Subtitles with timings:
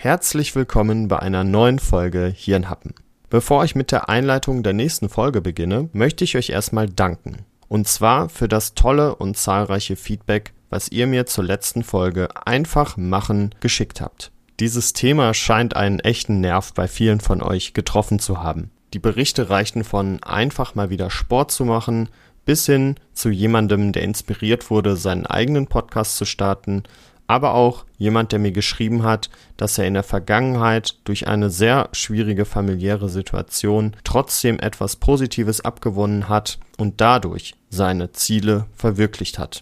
[0.00, 2.94] Herzlich willkommen bei einer neuen Folge hier in Happen.
[3.30, 7.38] Bevor ich mit der Einleitung der nächsten Folge beginne, möchte ich euch erstmal danken.
[7.66, 12.96] Und zwar für das tolle und zahlreiche Feedback, was ihr mir zur letzten Folge einfach
[12.96, 14.30] machen geschickt habt.
[14.60, 18.70] Dieses Thema scheint einen echten Nerv bei vielen von euch getroffen zu haben.
[18.94, 22.08] Die Berichte reichten von einfach mal wieder Sport zu machen,
[22.44, 26.84] bis hin zu jemandem, der inspiriert wurde, seinen eigenen Podcast zu starten,
[27.28, 31.90] aber auch jemand, der mir geschrieben hat, dass er in der Vergangenheit durch eine sehr
[31.92, 39.60] schwierige familiäre Situation trotzdem etwas Positives abgewonnen hat und dadurch seine Ziele verwirklicht hat.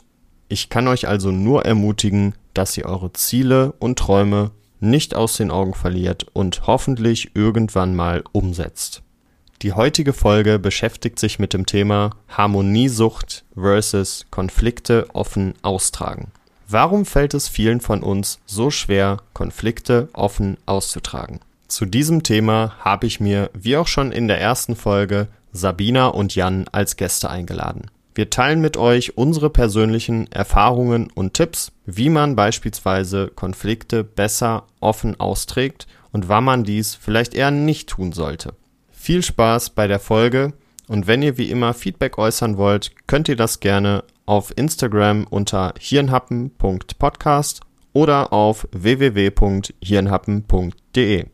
[0.48, 5.50] Ich kann euch also nur ermutigen, dass ihr eure Ziele und Träume nicht aus den
[5.50, 9.02] Augen verliert und hoffentlich irgendwann mal umsetzt.
[9.62, 16.30] Die heutige Folge beschäftigt sich mit dem Thema Harmoniesucht versus Konflikte offen austragen.
[16.68, 21.40] Warum fällt es vielen von uns so schwer, Konflikte offen auszutragen?
[21.68, 26.34] Zu diesem Thema habe ich mir, wie auch schon in der ersten Folge, Sabina und
[26.34, 27.90] Jan als Gäste eingeladen.
[28.16, 35.20] Wir teilen mit euch unsere persönlichen Erfahrungen und Tipps, wie man beispielsweise Konflikte besser offen
[35.20, 38.54] austrägt und wann man dies vielleicht eher nicht tun sollte.
[38.90, 40.52] Viel Spaß bei der Folge
[40.88, 45.72] und wenn ihr wie immer Feedback äußern wollt, könnt ihr das gerne auf Instagram unter
[45.78, 47.60] hirnhappen.podcast
[47.92, 51.26] oder auf www.hirnhappen.de.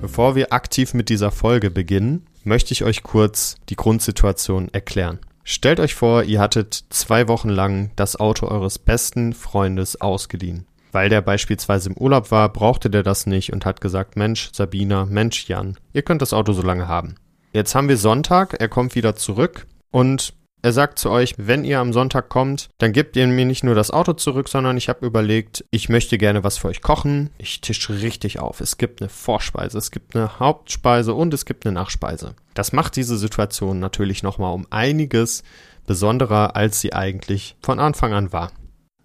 [0.00, 5.20] Bevor wir aktiv mit dieser Folge beginnen, möchte ich euch kurz die Grundsituation erklären.
[5.50, 10.66] Stellt euch vor, ihr hattet zwei Wochen lang das Auto eures besten Freundes ausgeliehen.
[10.92, 15.06] Weil der beispielsweise im Urlaub war, brauchte der das nicht und hat gesagt, Mensch, Sabina,
[15.06, 17.14] Mensch, Jan, ihr könnt das Auto so lange haben.
[17.54, 21.78] Jetzt haben wir Sonntag, er kommt wieder zurück und er sagt zu euch, wenn ihr
[21.78, 25.06] am Sonntag kommt, dann gebt ihr mir nicht nur das Auto zurück, sondern ich habe
[25.06, 27.30] überlegt, ich möchte gerne was für euch kochen.
[27.38, 28.60] Ich tische richtig auf.
[28.60, 32.34] Es gibt eine Vorspeise, es gibt eine Hauptspeise und es gibt eine Nachspeise.
[32.54, 35.44] Das macht diese Situation natürlich nochmal um einiges
[35.86, 38.50] besonderer, als sie eigentlich von Anfang an war.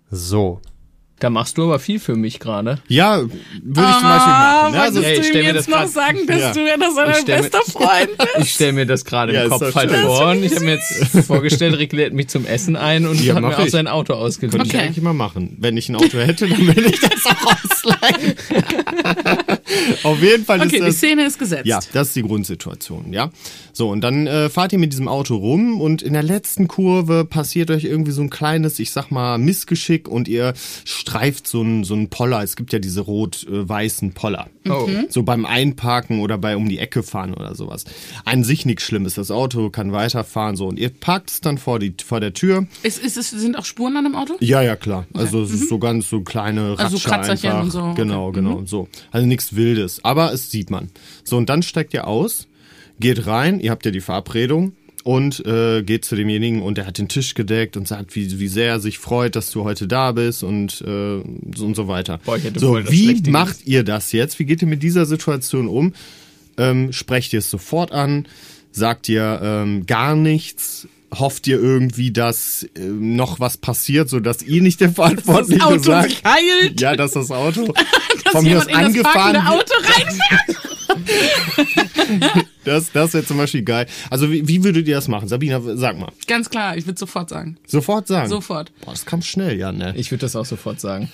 [0.09, 0.59] So,
[1.19, 2.79] da machst du aber viel für mich gerade.
[2.88, 4.74] Ja, würde ich zum Beispiel machen.
[4.74, 6.53] Ja, also, hey, du ihm jetzt noch sagen, dass ja.
[6.53, 8.29] du ja das dein bester Freund bist?
[8.40, 11.18] Ich stelle mir das gerade ja, im Kopf halt vor und ich habe mir jetzt
[11.28, 14.52] vorgestellt, Rick lädt mich zum Essen ein und ja, hat mir auch sein Auto ausgeliehen.
[14.52, 14.78] Könnte okay.
[14.78, 15.56] ich eigentlich mal machen.
[15.59, 18.34] Wenn ich ein Auto hätte, dann würde ich das auch ausleihen.
[20.03, 20.81] Auf jeden Fall okay, ist das...
[20.81, 21.66] Okay, die Szene ist gesetzt.
[21.66, 23.31] Ja, das ist die Grundsituation, ja.
[23.72, 27.25] So, und dann äh, fahrt ihr mit diesem Auto rum und in der letzten Kurve
[27.25, 30.53] passiert euch irgendwie so ein kleines, ich sag mal, Missgeschick und ihr
[30.85, 32.44] streift so ein, so Poller.
[32.44, 34.47] Es gibt ja diese rot-weißen Poller.
[34.69, 34.88] Oh.
[34.88, 35.07] Mhm.
[35.09, 37.85] So beim Einparken oder bei um die Ecke fahren oder sowas.
[38.25, 39.16] An sich nichts Schlimmes.
[39.16, 42.68] Das Auto kann weiterfahren so und ihr parkt es dann vor, die, vor der Tür.
[42.84, 44.35] Ist, ist, ist, sind auch Spuren an dem Auto?
[44.40, 45.06] Ja, ja, klar.
[45.09, 45.23] Okay.
[45.23, 45.68] Also es ist mhm.
[45.68, 47.62] so ganz so kleine Ratsche also so einfach.
[47.62, 47.94] Und so.
[47.96, 48.40] Genau, okay.
[48.40, 48.68] genau, mhm.
[48.68, 48.88] so.
[49.12, 50.03] Also nichts Wildes.
[50.03, 50.90] Aber es sieht man.
[51.24, 52.47] So, und dann steigt ihr aus
[53.00, 56.97] geht rein, ihr habt ja die Verabredung und äh, geht zu demjenigen und der hat
[56.97, 60.14] den Tisch gedeckt und sagt, wie, wie sehr er sich freut, dass du heute da
[60.14, 61.22] bist und äh,
[61.56, 62.19] so und so weiter.
[62.25, 64.40] Boah, so, wie macht ihr das jetzt?
[64.40, 65.94] Wie geht ihr mit dieser Situation um?
[66.58, 68.28] Ähm, sprecht ihr es sofort an?
[68.72, 70.88] Sagt ihr ähm, gar nichts?
[71.19, 75.69] Hofft ihr irgendwie, dass äh, noch was passiert, so dass ihr nicht der Verantwortliche seid?
[75.69, 76.09] Das Auto sagt?
[76.09, 76.81] sich heilt.
[76.81, 77.74] Ja, dass das Auto
[78.24, 80.63] dass von mir aus angefahren das Auto reinfährt.
[82.66, 83.88] das das wäre zum Beispiel geil.
[84.09, 85.28] Also wie, wie würdet ihr das machen?
[85.28, 86.12] Sabina, sag mal.
[86.28, 87.57] Ganz klar, ich würde sofort sagen.
[87.68, 88.29] Sofort sagen?
[88.29, 88.72] Sofort.
[88.81, 89.94] Boah, das kam schnell, ja, ne?
[89.97, 91.09] Ich würde das auch sofort sagen.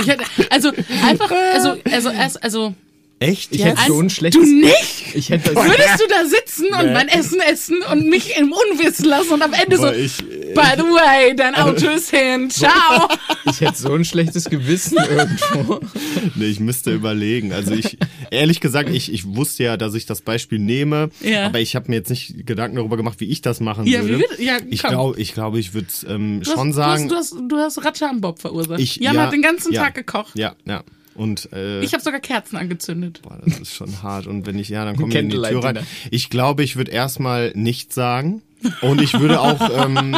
[0.00, 0.70] Ich hätte, also
[1.02, 2.74] einfach, also, also erst, also
[3.22, 3.54] Echt?
[3.54, 3.78] Ich yes.
[3.78, 4.42] hätte so ein schlechtes.
[4.42, 5.14] Du nicht?
[5.14, 6.82] Ich hätte Würdest du da sitzen nee.
[6.82, 10.16] und mein Essen essen und mich im Unwissen lassen und am Ende Boah, so, ich,
[10.18, 13.08] by the way, dein Auto ist hin, ciao.
[13.44, 15.80] Ich hätte so ein schlechtes Gewissen irgendwo.
[16.36, 17.52] Nee, ich müsste überlegen.
[17.52, 17.98] Also ich,
[18.30, 21.46] ehrlich gesagt, ich, ich wusste ja, dass ich das Beispiel nehme, ja.
[21.46, 24.24] aber ich habe mir jetzt nicht Gedanken darüber gemacht, wie ich das machen ja, würde.
[24.38, 27.08] Wie, ja, ich glaube, ich, glaub, ich würde ähm, schon hast, sagen.
[27.08, 28.80] Du hast, du hast, du hast Ratsche am Bob verursacht.
[28.80, 30.32] Ich, Jan ja, hat den ganzen Tag gekocht.
[30.34, 30.82] Ja, ja.
[31.14, 33.20] Und, äh, ich habe sogar Kerzen angezündet.
[33.22, 34.26] Boah, das ist schon hart.
[34.26, 35.78] Und wenn ich, ja, dann kommen wir in die Tür rein.
[36.10, 38.42] Ich glaube, ich würde erstmal nichts sagen.
[38.80, 40.16] Und ich würde auch, ähm,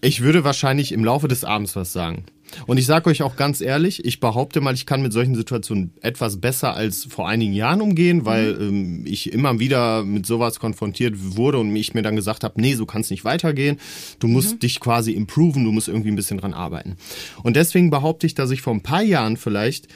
[0.00, 2.24] ich würde wahrscheinlich im Laufe des Abends was sagen.
[2.66, 5.92] Und ich sage euch auch ganz ehrlich, ich behaupte mal, ich kann mit solchen Situationen
[6.00, 8.68] etwas besser als vor einigen Jahren umgehen, weil mhm.
[8.68, 12.74] ähm, ich immer wieder mit sowas konfrontiert wurde und ich mir dann gesagt habe, nee,
[12.74, 13.78] so kann es nicht weitergehen.
[14.18, 14.58] Du musst mhm.
[14.60, 16.96] dich quasi improven, du musst irgendwie ein bisschen dran arbeiten.
[17.42, 19.88] Und deswegen behaupte ich, dass ich vor ein paar Jahren vielleicht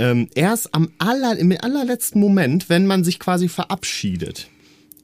[0.00, 4.48] ähm, erst am aller, im allerletzten Moment, wenn man sich quasi verabschiedet,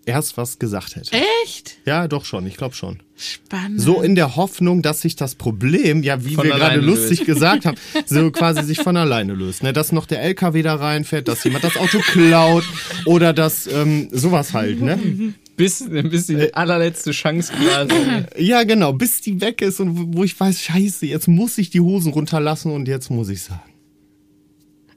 [0.06, 1.10] erst was gesagt hätte.
[1.44, 1.76] Echt?
[1.84, 3.00] Ja, doch schon, ich glaube schon.
[3.16, 3.80] Spannend.
[3.80, 7.26] So in der Hoffnung, dass sich das Problem, ja, wie von wir gerade lustig löst.
[7.26, 7.76] gesagt haben,
[8.06, 9.62] so quasi sich von alleine löst.
[9.62, 9.72] Ne?
[9.72, 12.64] Dass noch der LKW da reinfährt, dass jemand das Auto klaut
[13.04, 14.98] oder dass ähm, sowas halt, ne?
[15.56, 17.94] Bis, bis die äh, allerletzte Chance quasi.
[18.36, 21.80] Ja, genau, bis die weg ist und wo ich weiß, scheiße, jetzt muss ich die
[21.80, 23.65] Hosen runterlassen und jetzt muss ich sagen.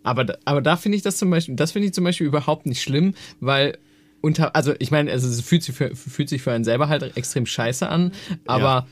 [0.03, 2.81] Aber, aber da finde ich das zum Beispiel, das finde ich zum Beispiel überhaupt nicht
[2.81, 3.77] schlimm, weil
[4.21, 7.15] unter, also ich meine, also es fühlt sich für, fühlt sich für einen selber halt
[7.17, 8.11] extrem scheiße an,
[8.45, 8.87] aber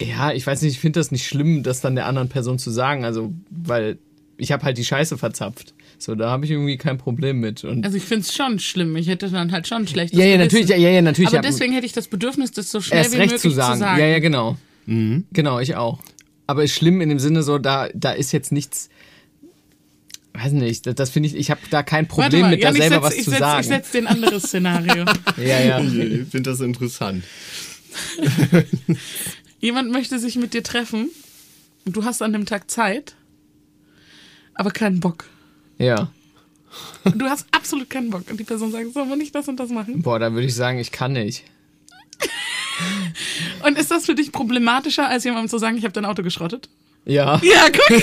[0.00, 2.58] ja, ja ich weiß nicht, ich finde das nicht schlimm, das dann der anderen Person
[2.58, 3.98] zu sagen, also weil
[4.38, 5.74] ich habe halt die Scheiße verzapft.
[5.98, 7.64] So, da habe ich irgendwie kein Problem mit.
[7.64, 8.96] Und also ich finde es schon schlimm.
[8.96, 10.14] Ich hätte dann halt schon schlecht.
[10.14, 11.30] Ja, ja, natürlich, ja, ja, natürlich.
[11.30, 13.74] Aber deswegen hätte ich das Bedürfnis, das so schnell wie möglich zu sagen.
[13.74, 14.00] zu sagen.
[14.00, 14.58] Ja, ja, genau.
[14.84, 15.24] Mhm.
[15.32, 16.00] Genau, ich auch.
[16.46, 18.90] Aber ist schlimm in dem Sinne so, da, da ist jetzt nichts
[20.36, 22.76] weiß nicht, das, das finde ich, ich habe da kein Problem mal, mit, ja, da
[22.76, 23.60] selber setz, was zu setz, sagen.
[23.60, 25.04] Ich setze ein anderes Szenario.
[25.36, 25.80] ja, ja.
[25.80, 27.24] Ich finde das interessant.
[29.60, 31.10] Jemand möchte sich mit dir treffen
[31.84, 33.14] und du hast an dem Tag Zeit,
[34.54, 35.24] aber keinen Bock.
[35.78, 36.10] Ja.
[37.04, 39.58] Und du hast absolut keinen Bock und die Person sagt, sollen wir nicht das und
[39.58, 40.02] das machen?
[40.02, 41.44] Boah, dann würde ich sagen, ich kann nicht.
[43.64, 46.68] und ist das für dich problematischer, als jemandem zu sagen, ich habe dein Auto geschrottet?
[47.06, 47.40] Ja.
[47.42, 48.02] Ja, guck.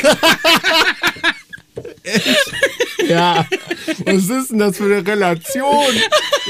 [3.07, 3.45] Ja.
[4.05, 5.93] Was ist denn das für eine Relation?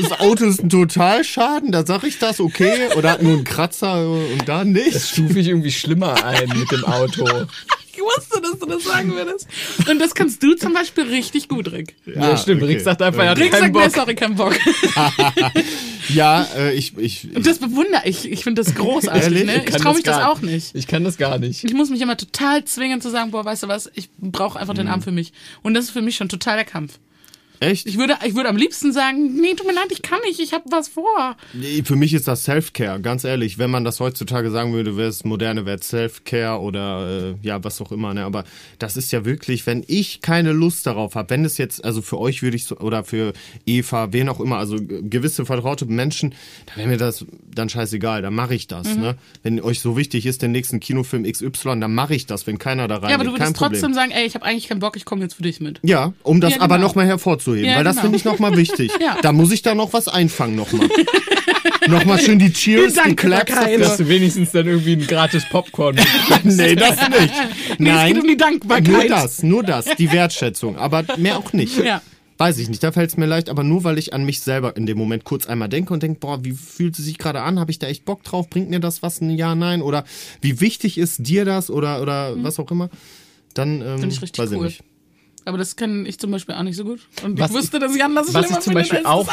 [0.01, 2.89] Das Auto ist ein Totalschaden, da sag ich das, okay?
[2.95, 4.95] Oder hat nur einen Kratzer und da nicht?
[4.95, 7.25] Das stufe ich irgendwie schlimmer ein mit dem Auto.
[7.93, 9.47] Ich wusste, dass du das sagen würdest.
[9.87, 11.95] Und das kannst du zum Beispiel richtig gut, Rick.
[12.05, 12.63] Ja, ja stimmt.
[12.63, 12.73] Okay.
[12.73, 13.83] Rick sagt einfach, ja, Rick keinen sagt, Bock.
[13.83, 14.55] Nee, sorry, keinen Bock.
[16.09, 18.29] ja, äh, ich, ich, Und das bewundere ich.
[18.29, 19.45] Ich finde das großartig.
[19.45, 19.57] Ne?
[19.57, 20.75] Ich, ich traue mich das, das auch nicht.
[20.75, 21.63] Ich kann das gar nicht.
[21.63, 24.73] Ich muss mich immer total zwingen zu sagen, boah, weißt du was, ich brauche einfach
[24.73, 24.79] mhm.
[24.79, 25.33] den Arm für mich.
[25.61, 26.99] Und das ist für mich schon total der Kampf.
[27.63, 27.87] Echt?
[27.87, 30.53] Ich würde, ich würde am liebsten sagen, nee, tut mir leid, ich kann nicht, ich
[30.53, 31.37] habe was vor.
[31.53, 33.57] Nee, für mich ist das Self-Care, ganz ehrlich.
[33.57, 37.79] Wenn man das heutzutage sagen würde, wäre es moderne, wäre Self-Care oder äh, ja, was
[37.79, 38.13] auch immer.
[38.13, 38.25] Ne?
[38.25, 38.43] Aber
[38.79, 42.19] das ist ja wirklich, wenn ich keine Lust darauf habe, wenn es jetzt, also für
[42.19, 43.33] euch würde ich so, oder für
[43.65, 46.35] Eva, wen auch immer, also gewisse vertraute Menschen,
[46.65, 48.95] da wäre mir das dann scheißegal, dann mache ich das.
[48.95, 49.01] Mhm.
[49.01, 49.15] Ne?
[49.41, 52.89] Wenn euch so wichtig ist, den nächsten Kinofilm XY, dann mache ich das, wenn keiner
[52.89, 55.05] da rein Ja, aber du würdest trotzdem sagen, ey, ich habe eigentlich keinen Bock, ich
[55.05, 55.79] komme jetzt für dich mit.
[55.83, 56.65] Ja, um das ja, genau.
[56.65, 58.03] aber nochmal hervorzuheben hervorzuheben, ja, weil das genau.
[58.03, 58.91] finde ich nochmal wichtig.
[59.01, 59.17] ja.
[59.21, 60.89] Da muss ich da noch was einfangen nochmal.
[61.87, 63.53] nochmal schön die Cheers, die Claps.
[63.79, 65.95] Dass du wenigstens dann irgendwie ein gratis Popcorn
[66.43, 67.33] Nee, das nicht.
[67.77, 68.87] Nee, Nein, es geht um die Dankbarkeit.
[68.87, 71.77] Nur das, nur das, die Wertschätzung, aber mehr auch nicht.
[71.83, 72.01] Ja.
[72.37, 74.75] Weiß ich nicht, da fällt es mir leicht, aber nur weil ich an mich selber
[74.75, 77.59] in dem Moment kurz einmal denke und denke, boah, wie fühlt es sich gerade an?
[77.59, 78.49] Habe ich da echt Bock drauf?
[78.49, 79.21] Bringt mir das was?
[79.21, 79.83] Ein Ja, nein?
[79.83, 80.03] Oder
[80.41, 81.69] wie wichtig ist dir das?
[81.69, 82.43] Oder, oder mhm.
[82.43, 82.89] was auch immer?
[83.53, 84.55] Dann ähm, ich weiß cool.
[84.55, 84.83] ich nicht.
[85.45, 87.01] Aber das kenne ich zum Beispiel auch nicht so gut.
[87.23, 89.27] Und was ich wusste, dass ich anders was ich zum Beispiel auch,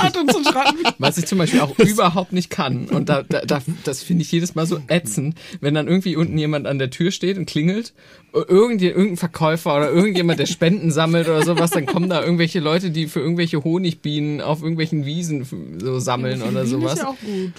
[0.99, 2.89] Was ich zum Beispiel auch überhaupt nicht kann.
[2.89, 6.37] Und da, da, da das finde ich jedes Mal so ätzend, wenn dann irgendwie unten
[6.37, 7.93] jemand an der Tür steht und klingelt.
[8.33, 12.91] Irgend, irgendein Verkäufer oder irgendjemand, der Spenden sammelt oder sowas, dann kommen da irgendwelche Leute,
[12.91, 15.45] die für irgendwelche Honigbienen auf irgendwelchen Wiesen
[15.81, 16.95] so sammeln oder sowas.
[16.95, 17.53] Ist ja auch gut.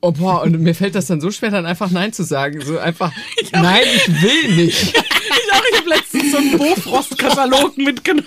[0.00, 2.60] Oh boah, und mir fällt das dann so schwer, dann einfach Nein zu sagen.
[2.60, 4.82] So einfach, ich nein, ich will nicht.
[4.96, 8.26] ich auch, ich habe letztens so einen Bofrost-Katalog mitgenommen,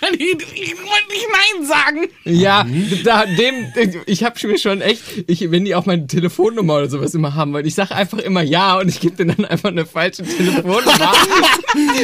[0.00, 2.08] weil ich, ich wollte nicht Nein sagen.
[2.24, 2.66] Ja,
[3.04, 3.66] da, dem,
[4.06, 7.52] ich habe mir schon echt, ich, wenn die auch meine Telefonnummer oder sowas immer haben
[7.52, 10.82] wollen, ich sage einfach immer ja und ich gebe denen dann einfach eine falsche Telefonnummer.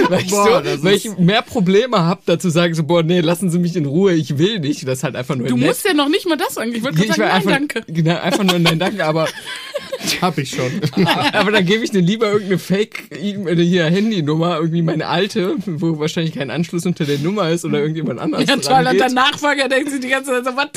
[0.08, 3.50] weil, ich boah, so, weil ich mehr Probleme habe, dazu sagen so, boah, nee, lassen
[3.50, 4.86] Sie mich in Ruhe, ich will nicht.
[4.86, 5.66] Das ist halt einfach nur Du nett.
[5.66, 6.72] musst ja noch nicht mal das sagen.
[6.74, 7.82] Ich würde sagen, nein, einfach, danke.
[7.88, 9.28] Genau, einfach nur nein, danke aber.
[10.20, 10.80] Hab ich schon.
[11.32, 16.34] aber dann gebe ich dir lieber irgendeine Fake hier Handynummer, irgendwie meine alte, wo wahrscheinlich
[16.34, 18.44] kein Anschluss unter der Nummer ist oder irgendjemand anders.
[18.48, 18.86] Ja, toll.
[18.86, 20.68] Und der Nachfolger denkt sich die ganze Zeit so, was,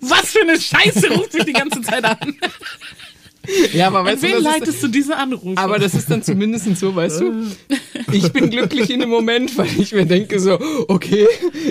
[0.00, 2.16] was für eine Scheiße ruft sich die ganze Zeit an.
[3.72, 5.60] Ja, aber weißt An wen du, leitest ist, du diese Anrufe?
[5.60, 7.46] Aber das ist dann zumindest so, weißt du,
[8.12, 10.58] ich bin glücklich in dem Moment, weil ich mir denke so,
[10.88, 11.26] okay,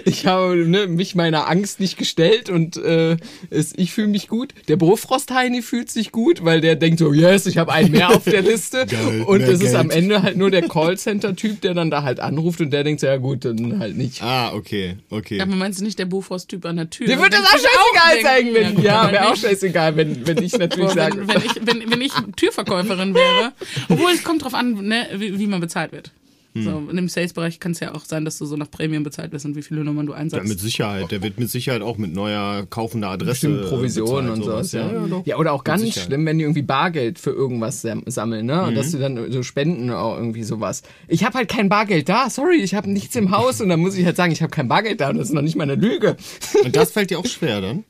[0.06, 3.18] ich habe ne, mich meiner Angst nicht gestellt und äh,
[3.50, 4.54] es, ich fühle mich gut.
[4.68, 8.24] Der Bofrost-Heini fühlt sich gut, weil der denkt so, yes, ich habe einen mehr auf
[8.24, 8.86] der Liste.
[8.90, 12.62] Geil, und es ist am Ende halt nur der Callcenter-Typ, der dann da halt anruft
[12.62, 14.22] und der denkt so, ja gut, dann halt nicht.
[14.22, 15.40] Ah, okay, okay.
[15.42, 17.08] Aber meinst du nicht der Bofrost-Typ an der Tür?
[17.08, 20.92] Der würde das auch scheißegal sein, wenn, ja, wäre auch scheißegal, wenn, wenn ich natürlich
[20.92, 21.20] sage.
[21.20, 23.54] Wenn, wenn, ich, wenn, wenn ich Türverkäuferin wäre.
[23.90, 26.12] Obwohl es kommt drauf an, ne, wie, wie man bezahlt wird.
[26.54, 26.64] Hm.
[26.64, 29.32] So, in dem Sales-Bereich kann es ja auch sein, dass du so nach Prämien bezahlt
[29.32, 30.44] wirst und wie viele Nummern du einsetzt.
[30.44, 31.10] Ja, mit Sicherheit.
[31.10, 33.48] Der wird mit Sicherheit auch mit neuer kaufender Adresse.
[33.48, 34.74] Bestimmt Provision und sowas.
[34.74, 34.92] Ja.
[34.92, 36.08] Ja, ja, oder auch ganz Sicherheit.
[36.08, 38.64] schlimm, wenn die irgendwie Bargeld für irgendwas sammeln, ne?
[38.64, 38.76] Und mhm.
[38.76, 40.84] dass du dann so spenden auch irgendwie sowas.
[41.08, 43.96] Ich habe halt kein Bargeld da, sorry, ich habe nichts im Haus und dann muss
[43.96, 46.18] ich halt sagen, ich habe kein Bargeld da und das ist noch nicht meine Lüge.
[46.66, 47.86] Und das fällt dir auch schwer dann?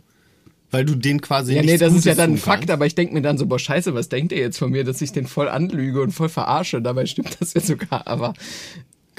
[0.71, 2.95] Weil du den quasi Ja, nee, das Gutes ist ja dann ein Fakt, aber ich
[2.95, 5.27] denke mir dann so, boah, scheiße, was denkt ihr jetzt von mir, dass ich den
[5.27, 6.81] voll anlüge und voll verarsche?
[6.81, 8.33] Dabei stimmt das ja sogar, aber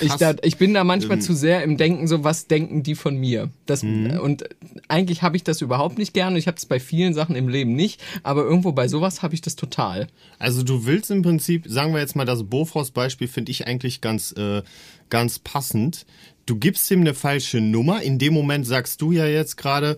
[0.00, 1.22] ich, da, ich bin da manchmal ähm.
[1.22, 3.50] zu sehr im Denken, so was denken die von mir.
[3.66, 4.18] Das, mhm.
[4.20, 4.44] Und
[4.88, 6.38] eigentlich habe ich das überhaupt nicht gerne.
[6.38, 9.42] Ich habe es bei vielen Sachen im Leben nicht, aber irgendwo bei sowas habe ich
[9.42, 10.08] das total.
[10.38, 14.32] Also du willst im Prinzip, sagen wir jetzt mal das Bofrost-Beispiel, finde ich eigentlich ganz,
[14.32, 14.62] äh,
[15.10, 16.06] ganz passend.
[16.46, 18.02] Du gibst ihm eine falsche Nummer.
[18.02, 19.96] In dem Moment sagst du ja jetzt gerade,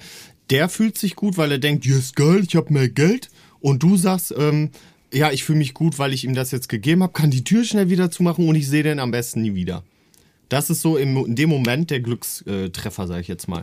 [0.50, 3.30] der fühlt sich gut, weil er denkt, yes, geil, ich habe mehr Geld.
[3.60, 4.70] Und du sagst, ähm,
[5.12, 7.64] ja, ich fühle mich gut, weil ich ihm das jetzt gegeben habe, kann die Tür
[7.64, 9.82] schnell wieder zumachen und ich sehe den am besten nie wieder.
[10.48, 13.62] Das ist so im, in dem Moment der Glückstreffer, sage ich jetzt mal.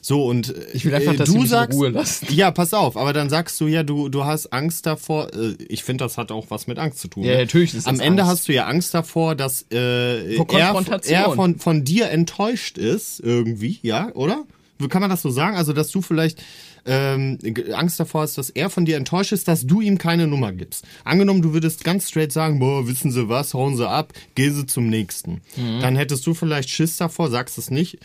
[0.00, 2.26] So und ich will einfach, äh, dass du sagst, in Ruhe lassen.
[2.30, 2.96] Ja, pass auf.
[2.96, 5.32] Aber dann sagst du ja, du du hast Angst davor.
[5.34, 7.24] Äh, ich finde, das hat auch was mit Angst zu tun.
[7.24, 7.38] Ja, ne?
[7.38, 7.74] natürlich.
[7.74, 8.32] Ist Am Ende Angst.
[8.32, 13.78] hast du ja Angst davor, dass äh, er, er von von dir enttäuscht ist irgendwie,
[13.82, 14.44] ja, oder?
[14.88, 15.56] Kann man das so sagen?
[15.56, 16.42] Also, dass du vielleicht
[16.86, 17.38] ähm,
[17.72, 20.86] Angst davor hast, dass er von dir enttäuscht ist, dass du ihm keine Nummer gibst.
[21.04, 24.66] Angenommen, du würdest ganz straight sagen, boah, wissen Sie was, hauen Sie ab, gehen Sie
[24.66, 25.40] zum nächsten.
[25.56, 25.80] Mhm.
[25.80, 27.98] Dann hättest du vielleicht Schiss davor, sagst es nicht,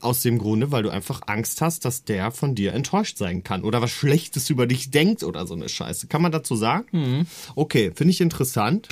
[0.00, 3.62] aus dem Grunde, weil du einfach Angst hast, dass der von dir enttäuscht sein kann
[3.62, 6.08] oder was Schlechtes über dich denkt oder so eine Scheiße.
[6.08, 6.86] Kann man dazu sagen?
[6.92, 7.26] Mhm.
[7.54, 8.88] Okay, finde ich interessant.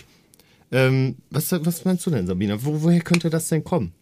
[0.73, 2.65] Ähm, was, was meinst du denn, Sabina?
[2.65, 3.93] Wo, woher könnte das denn kommen?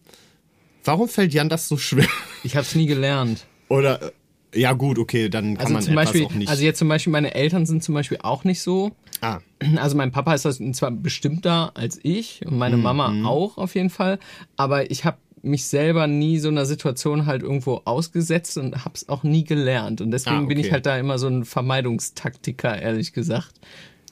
[0.84, 2.08] Warum fällt Jan das so schwer?
[2.44, 3.46] Ich habe es nie gelernt.
[3.68, 4.12] Oder
[4.54, 6.48] ja gut, okay, dann kann also man zum etwas Beispiel, auch nicht.
[6.48, 8.92] Also jetzt zum Beispiel meine Eltern sind zum Beispiel auch nicht so.
[9.20, 9.38] Ah.
[9.76, 12.82] Also mein Papa ist das zwar bestimmter als ich und meine mhm.
[12.82, 14.18] Mama auch auf jeden Fall,
[14.56, 19.22] aber ich habe mich selber nie so einer Situation halt irgendwo ausgesetzt und hab's auch
[19.22, 20.48] nie gelernt und deswegen ah, okay.
[20.48, 23.52] bin ich halt da immer so ein Vermeidungstaktiker ehrlich gesagt.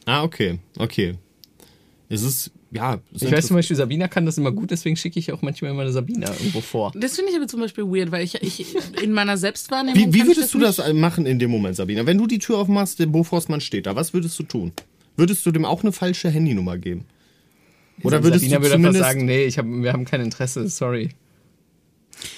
[0.06, 1.18] Ah okay, okay.
[2.08, 3.00] Es ist ja.
[3.12, 5.82] Ich weiß zum Beispiel, Sabina kann das immer gut, deswegen schicke ich auch manchmal immer
[5.82, 6.92] eine Sabina irgendwo vor.
[6.94, 10.12] Das finde ich aber zum Beispiel weird, weil ich, ich in meiner Selbstwahrnehmung.
[10.12, 12.06] Wie, wie würdest du das machen in dem Moment, Sabina?
[12.06, 14.72] Wenn du die Tür aufmachst, der Boforstmann steht da, was würdest du tun?
[15.16, 17.04] Würdest du dem auch eine falsche Handynummer geben?
[18.02, 21.10] Oder würdest Sabina du würde einfach sagen, nee, ich hab, wir haben kein Interesse, sorry.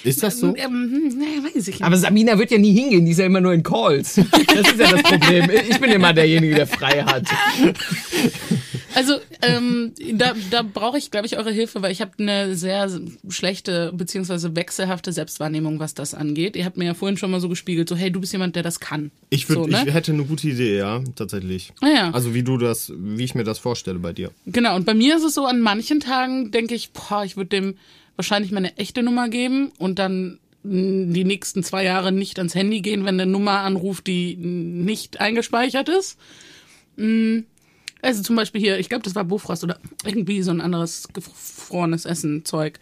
[0.04, 0.54] Ist das so?
[0.56, 1.82] Ähm, ähm, naja, weiß ich nicht.
[1.82, 4.14] Aber Sabina wird ja nie hingehen, die ist ja immer nur in Calls.
[4.14, 5.50] Das ist ja das Problem.
[5.68, 7.26] Ich bin immer derjenige, der frei hat.
[8.94, 12.90] Also ähm, da, da brauche ich, glaube ich, eure Hilfe, weil ich habe eine sehr
[13.28, 16.56] schlechte beziehungsweise wechselhafte Selbstwahrnehmung, was das angeht.
[16.56, 18.62] Ihr habt mir ja vorhin schon mal so gespiegelt, so hey, du bist jemand, der
[18.62, 19.10] das kann.
[19.30, 19.84] Ich, würd, so, ne?
[19.86, 21.72] ich hätte eine gute Idee, ja, tatsächlich.
[21.80, 22.10] Ah, ja.
[22.10, 24.30] Also wie du das, wie ich mir das vorstelle bei dir.
[24.46, 27.50] Genau, und bei mir ist es so, an manchen Tagen denke ich, boah, ich würde
[27.50, 27.74] dem
[28.16, 33.04] wahrscheinlich meine echte Nummer geben und dann die nächsten zwei Jahre nicht ans Handy gehen,
[33.04, 36.18] wenn eine Nummer anruft, die nicht eingespeichert ist.
[36.96, 37.40] Mm,
[38.02, 42.04] also zum Beispiel hier, ich glaube, das war Bofrost oder irgendwie so ein anderes gefrorenes
[42.04, 42.78] Essen-Zeug.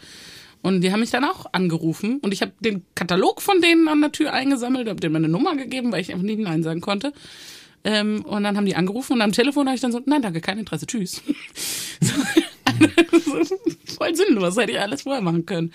[0.62, 4.00] Und die haben mich dann auch angerufen und ich habe den Katalog von denen an
[4.00, 7.12] der Tür eingesammelt, habe denen meine Nummer gegeben, weil ich einfach nicht Nein sagen konnte.
[7.82, 10.42] Ähm, und dann haben die angerufen und am Telefon habe ich dann so, nein, danke,
[10.42, 11.22] kein Interesse, tschüss.
[13.96, 15.72] Voll sinnlos, hätte ich alles vorher machen können.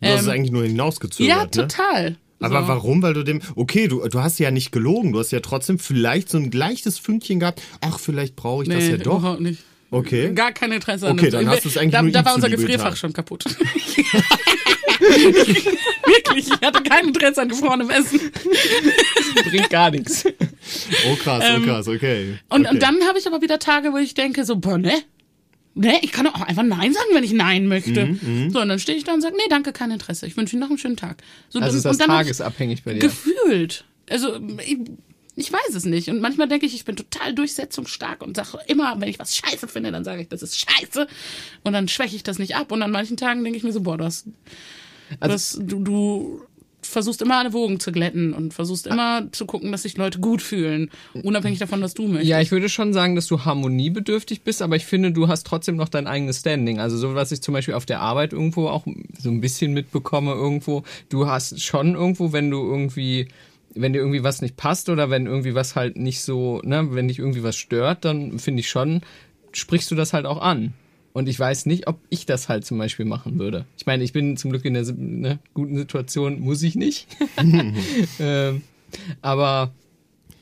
[0.00, 2.10] Du hast es ähm, eigentlich nur hinausgezögert, Ja, total.
[2.10, 2.16] Ne?
[2.40, 2.68] Aber so.
[2.68, 3.02] warum?
[3.02, 6.28] Weil du dem, okay, du, du hast ja nicht gelogen, du hast ja trotzdem vielleicht
[6.28, 9.20] so ein leichtes Fünkchen gehabt, ach, vielleicht brauche ich nee, das ja doch.
[9.20, 9.62] Überhaupt nicht.
[9.90, 10.32] Okay.
[10.34, 12.50] Gar kein Interesse an Okay, dann hast du es eigentlich da, nur Da war unser
[12.50, 13.44] Gefrierfach schon kaputt.
[16.06, 18.20] Wirklich, ich hatte kein Interesse an gefrorenem Essen.
[19.48, 20.24] Bringt gar nichts.
[21.08, 22.38] Oh krass, oh ähm, krass, okay.
[22.48, 22.74] Und, okay.
[22.74, 25.02] und dann habe ich aber wieder Tage, wo ich denke, so, boah, ne?
[25.78, 28.06] Ne, ich kann auch einfach Nein sagen, wenn ich Nein möchte.
[28.06, 28.50] Mhm, mhm.
[28.50, 30.26] so, und dann stehe ich da und sage, nee, danke, kein Interesse.
[30.26, 31.22] Ich wünsche Ihnen noch einen schönen Tag.
[31.50, 33.00] So, also ist das tagesabhängig bei dir?
[33.00, 33.84] Gefühlt.
[34.08, 34.78] Also, ich,
[35.34, 36.08] ich weiß es nicht.
[36.08, 39.68] Und manchmal denke ich, ich bin total durchsetzungsstark und sage immer, wenn ich was scheiße
[39.68, 41.06] finde, dann sage ich, das ist scheiße.
[41.62, 42.72] Und dann schwäche ich das nicht ab.
[42.72, 44.24] Und an manchen Tagen denke ich mir so, boah, das,
[45.20, 46.42] also, das, du, du
[46.88, 50.42] versuchst immer alle Wogen zu glätten und versuchst immer zu gucken, dass sich Leute gut
[50.42, 50.90] fühlen,
[51.22, 52.28] unabhängig davon, was du möchtest.
[52.28, 55.76] Ja, ich würde schon sagen, dass du harmoniebedürftig bist, aber ich finde, du hast trotzdem
[55.76, 56.78] noch dein eigenes Standing.
[56.78, 58.86] Also so, was ich zum Beispiel auf der Arbeit irgendwo auch
[59.18, 63.28] so ein bisschen mitbekomme irgendwo, du hast schon irgendwo, wenn du irgendwie
[63.78, 67.08] wenn dir irgendwie was nicht passt oder wenn irgendwie was halt nicht so, ne, wenn
[67.08, 69.02] dich irgendwie was stört, dann finde ich schon,
[69.52, 70.72] sprichst du das halt auch an.
[71.16, 73.64] Und ich weiß nicht, ob ich das halt zum Beispiel machen würde.
[73.78, 77.06] Ich meine, ich bin zum Glück in der ne, guten Situation, muss ich nicht.
[78.20, 78.60] ähm,
[79.22, 79.72] aber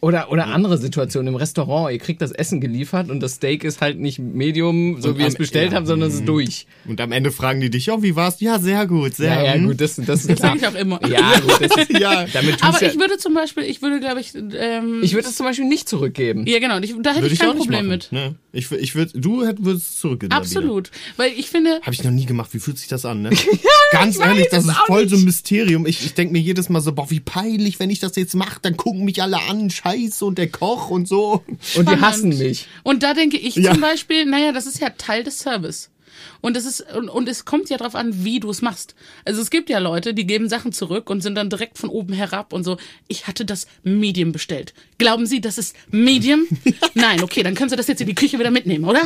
[0.05, 1.91] Oder, oder andere Situationen im Restaurant.
[1.91, 5.23] Ihr kriegt das Essen geliefert und das Steak ist halt nicht Medium, so Und wie
[5.23, 6.27] ihr es bestellt ja, habt, sondern es ist mhm.
[6.27, 6.67] durch.
[6.87, 8.39] Und am Ende fragen die dich, oh, wie war's?
[8.41, 9.69] Ja, sehr gut, sehr Ja, ja, hm.
[9.69, 11.01] gut, das, das Das sage ich auch immer.
[11.09, 12.27] Ja, gut, das ist, Ja.
[12.31, 15.37] damit Aber ja, ich würde zum Beispiel, ich würde, glaube ich, ähm, ich würde es
[15.37, 16.47] zum Beispiel nicht zurückgeben.
[16.47, 18.13] ja genau, ich, da hätte Würde ich ich auch kein nicht Problem mit.
[18.13, 18.35] Ne?
[18.53, 20.33] Ich, ich würd, du hätt- würdest es zurückgeben.
[20.33, 22.53] Absolut, weil ich finde, Habe ich noch nie gemacht.
[22.53, 23.31] Wie fühlt sich das an, ne?
[23.93, 25.11] Ganz ehrlich, das es ist voll nicht.
[25.11, 25.87] so ein Mysterium.
[25.87, 28.59] Ich, ich denke mir jedes Mal so, boah, wie peinlich, wenn ich das jetzt mache,
[28.61, 31.43] dann gucken mich alle an, scheiße und der Koch und so.
[31.47, 32.03] Und die spannend.
[32.03, 32.67] hassen mich.
[32.83, 33.73] Und da denke ich Ja.
[33.73, 35.91] zum Beispiel, naja, das ist ja Teil des Service.
[36.41, 38.95] Und es ist, und, und es kommt ja drauf an, wie du es machst.
[39.25, 42.13] Also es gibt ja Leute, die geben Sachen zurück und sind dann direkt von oben
[42.13, 42.77] herab und so,
[43.09, 44.75] ich hatte das Medium bestellt.
[44.99, 46.47] Glauben Sie, das ist Medium?
[46.95, 49.03] Nein, okay, dann können Sie das jetzt in die Küche wieder mitnehmen, oder?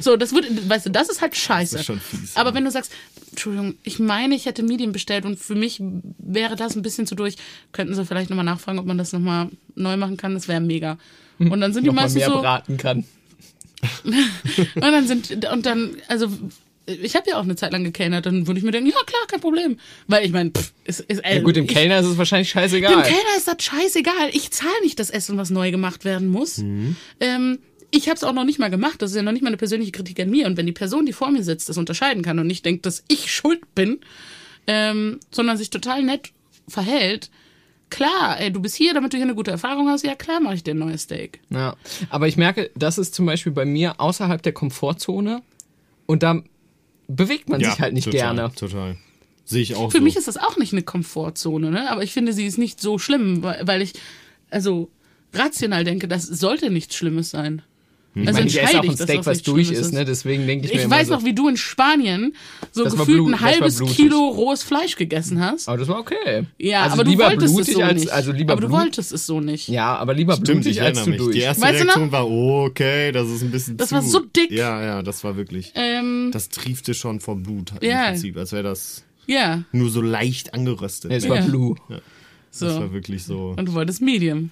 [0.00, 1.72] So, das wird, weißt du, das ist halt scheiße.
[1.72, 2.92] Das ist schon fies, Aber wenn du sagst,
[3.30, 5.80] Entschuldigung, ich meine, ich hätte Medium bestellt und für mich
[6.18, 7.36] wäre das ein bisschen zu durch,
[7.72, 10.98] könnten Sie vielleicht nochmal nachfragen, ob man das nochmal neu machen kann, das wäre mega.
[11.38, 13.04] Und dann sind die meistens mehr so, braten kann.
[14.04, 16.28] Und dann sind, und dann, also,
[16.86, 19.20] ich habe ja auch eine Zeit lang gekellnert, dann würde ich mir denken, ja klar,
[19.28, 19.78] kein Problem.
[20.06, 20.52] Weil ich meine,
[20.84, 23.02] ist, ist, äh, Ja, gut, dem ich, Kellner ist es wahrscheinlich Dem scheißegal.
[23.02, 24.30] Kellner ist das scheißegal.
[24.32, 26.58] Ich zahle nicht das Essen, was neu gemacht werden muss.
[26.58, 26.96] Mhm.
[27.20, 27.58] Ähm,
[27.90, 29.02] ich habe es auch noch nicht mal gemacht.
[29.02, 30.46] Das ist ja noch nicht mal eine persönliche Kritik an mir.
[30.46, 33.04] Und wenn die Person, die vor mir sitzt, das unterscheiden kann und nicht denkt, dass
[33.08, 34.00] ich schuld bin,
[34.66, 36.30] ähm, sondern sich total nett
[36.68, 37.30] verhält,
[37.90, 40.04] klar, ey, du bist hier, damit du hier eine gute Erfahrung hast.
[40.04, 41.40] Ja, klar, mache ich dir ein neues Steak.
[41.50, 41.76] Ja,
[42.08, 45.42] aber ich merke, das ist zum Beispiel bei mir außerhalb der Komfortzone
[46.06, 46.42] und da
[47.08, 48.52] bewegt man sich halt nicht total, gerne.
[48.54, 48.96] Total.
[49.44, 50.04] Sehe ich auch Für so.
[50.04, 51.90] mich ist das auch nicht eine Komfortzone, ne?
[51.90, 53.94] Aber ich finde, sie ist nicht so schlimm, weil, weil ich,
[54.48, 54.90] also
[55.34, 57.62] rational denke, das sollte nichts Schlimmes sein.
[58.12, 60.04] Ich Also meine, ich esse auch ein Steak, das was durch ist, ne?
[60.04, 62.34] Deswegen denke ich, mir Ich immer weiß so, noch, wie du in Spanien
[62.72, 63.80] so gefühlt blut- ein halbes.
[63.84, 65.68] Kilo rohes Fleisch gegessen hast.
[65.68, 66.44] Aber das war okay.
[66.58, 68.10] Ja, also aber du lieber wolltest blutig es so als, nicht.
[68.12, 68.80] also lieber aber du Blut.
[68.80, 69.68] wolltest es so nicht.
[69.68, 71.18] Ja, aber lieber Stimmt, ich blutig als zu mich.
[71.20, 71.36] durch.
[71.36, 71.84] Die erste Weißt?
[71.84, 73.94] Reaktion war, oh, okay, das ist ein bisschen Das zu.
[73.94, 74.50] war so dick.
[74.50, 75.70] Ja, ja, das war wirklich.
[75.76, 80.52] Ähm, Das triefte schon vor Blut im Prinzip, als wäre das ja, nur so leicht
[80.52, 81.12] angeröstet.
[81.12, 81.76] Nee, es war blue.
[82.50, 83.54] Das war wirklich so.
[83.56, 84.50] Und du wolltest Medium.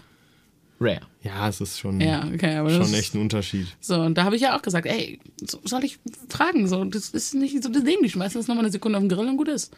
[0.80, 1.00] Rare.
[1.22, 3.66] Ja, es ist schon, Ja, okay, aber schon echt ein Unterschied.
[3.80, 6.68] So, und da habe ich ja auch gesagt, ey, so, soll ich fragen?
[6.68, 7.98] So, das ist nicht so das Ding.
[8.02, 9.72] Die schmeißen das nochmal eine Sekunde auf den Grill und gut ist.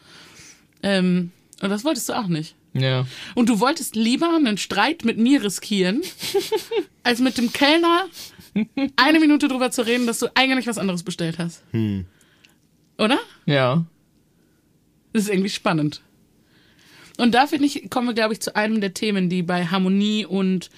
[0.83, 2.55] Ähm, und das wolltest du auch nicht.
[2.75, 3.07] Ja.
[3.35, 6.03] Und du wolltest lieber einen Streit mit mir riskieren,
[7.03, 8.07] als mit dem Kellner
[8.97, 11.63] eine Minute drüber zu reden, dass du eigentlich was anderes bestellt hast.
[12.99, 13.19] Oder?
[13.47, 13.85] Ja.
[15.13, 16.03] Das ist irgendwie spannend.
[17.19, 20.25] Und da finde ich, kommen wir, glaube ich, zu einem der Themen, die bei Harmonie
[20.25, 20.71] und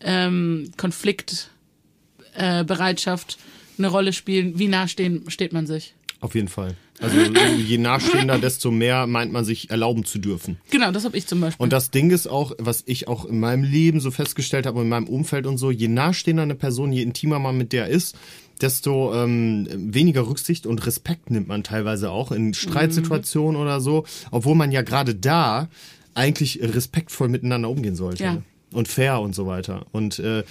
[0.00, 3.36] ähm, Konfliktbereitschaft äh,
[3.78, 4.58] eine Rolle spielen.
[4.58, 5.94] Wie nah stehen, steht man sich?
[6.20, 6.74] Auf jeden Fall.
[7.00, 7.16] Also
[7.56, 10.58] je nahestehender, desto mehr meint man sich erlauben zu dürfen.
[10.70, 11.62] Genau, das habe ich zum Beispiel.
[11.62, 14.84] Und das Ding ist auch, was ich auch in meinem Leben so festgestellt habe und
[14.84, 18.16] in meinem Umfeld und so, je nahestehender eine Person, je intimer man mit der ist,
[18.60, 24.56] desto ähm, weniger Rücksicht und Respekt nimmt man teilweise auch in Streitsituationen oder so, obwohl
[24.56, 25.68] man ja gerade da
[26.14, 28.24] eigentlich respektvoll miteinander umgehen sollte.
[28.24, 28.42] Ja.
[28.72, 29.86] Und fair und so weiter.
[29.92, 30.44] Und äh,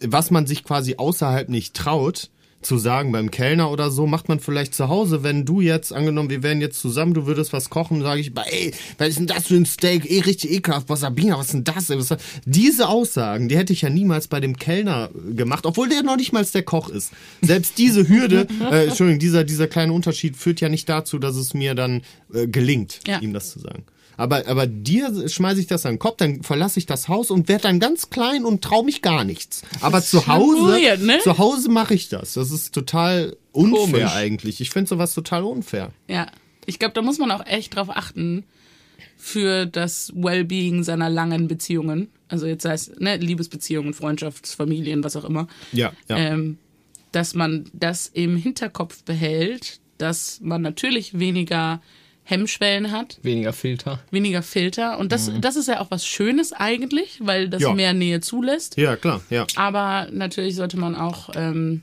[0.00, 2.30] was man sich quasi außerhalb nicht traut,
[2.62, 6.30] zu sagen beim Kellner oder so, macht man vielleicht zu Hause, wenn du jetzt, angenommen,
[6.30, 9.48] wir wären jetzt zusammen, du würdest was kochen, sage ich, ey, was ist denn das
[9.48, 10.10] für ein Steak?
[10.10, 11.90] Eh, richtig ekelhaft, boah, Sabina, was ist denn das?
[11.90, 16.16] Was, diese Aussagen, die hätte ich ja niemals bei dem Kellner gemacht, obwohl der noch
[16.16, 17.12] nicht mal der Koch ist.
[17.40, 21.54] Selbst diese Hürde, äh, Entschuldigung, dieser, dieser kleine Unterschied führt ja nicht dazu, dass es
[21.54, 23.18] mir dann äh, gelingt, Ja.
[23.20, 23.84] ihm das zu sagen.
[24.16, 27.48] Aber, aber dir schmeiße ich das an den Kopf, dann verlasse ich das Haus und
[27.48, 29.62] werde dann ganz klein und trau mich gar nichts.
[29.80, 31.18] Aber zu Hause, weird, ne?
[31.20, 32.34] zu Hause mache ich das.
[32.34, 34.12] Das ist total unfair Komisch.
[34.14, 34.60] eigentlich.
[34.60, 35.90] Ich finde sowas total unfair.
[36.08, 36.26] Ja,
[36.66, 38.44] ich glaube, da muss man auch echt drauf achten
[39.16, 42.08] für das Wellbeing seiner langen Beziehungen.
[42.28, 45.48] Also jetzt sei es ne, Liebesbeziehungen, Freundschaftsfamilien, was auch immer.
[45.72, 46.16] Ja, ja.
[46.16, 46.58] Ähm,
[47.12, 51.82] dass man das im Hinterkopf behält, dass man natürlich weniger
[52.24, 54.00] Hemmschwellen hat, Weniger Filter.
[54.10, 54.98] weniger Filter.
[54.98, 57.74] Und das, das ist ja auch was Schönes eigentlich, weil das Ja.
[57.74, 58.76] mehr Nähe zulässt.
[58.76, 59.46] ja, klar, ja.
[59.56, 61.82] Aber natürlich sollte man auch ähm,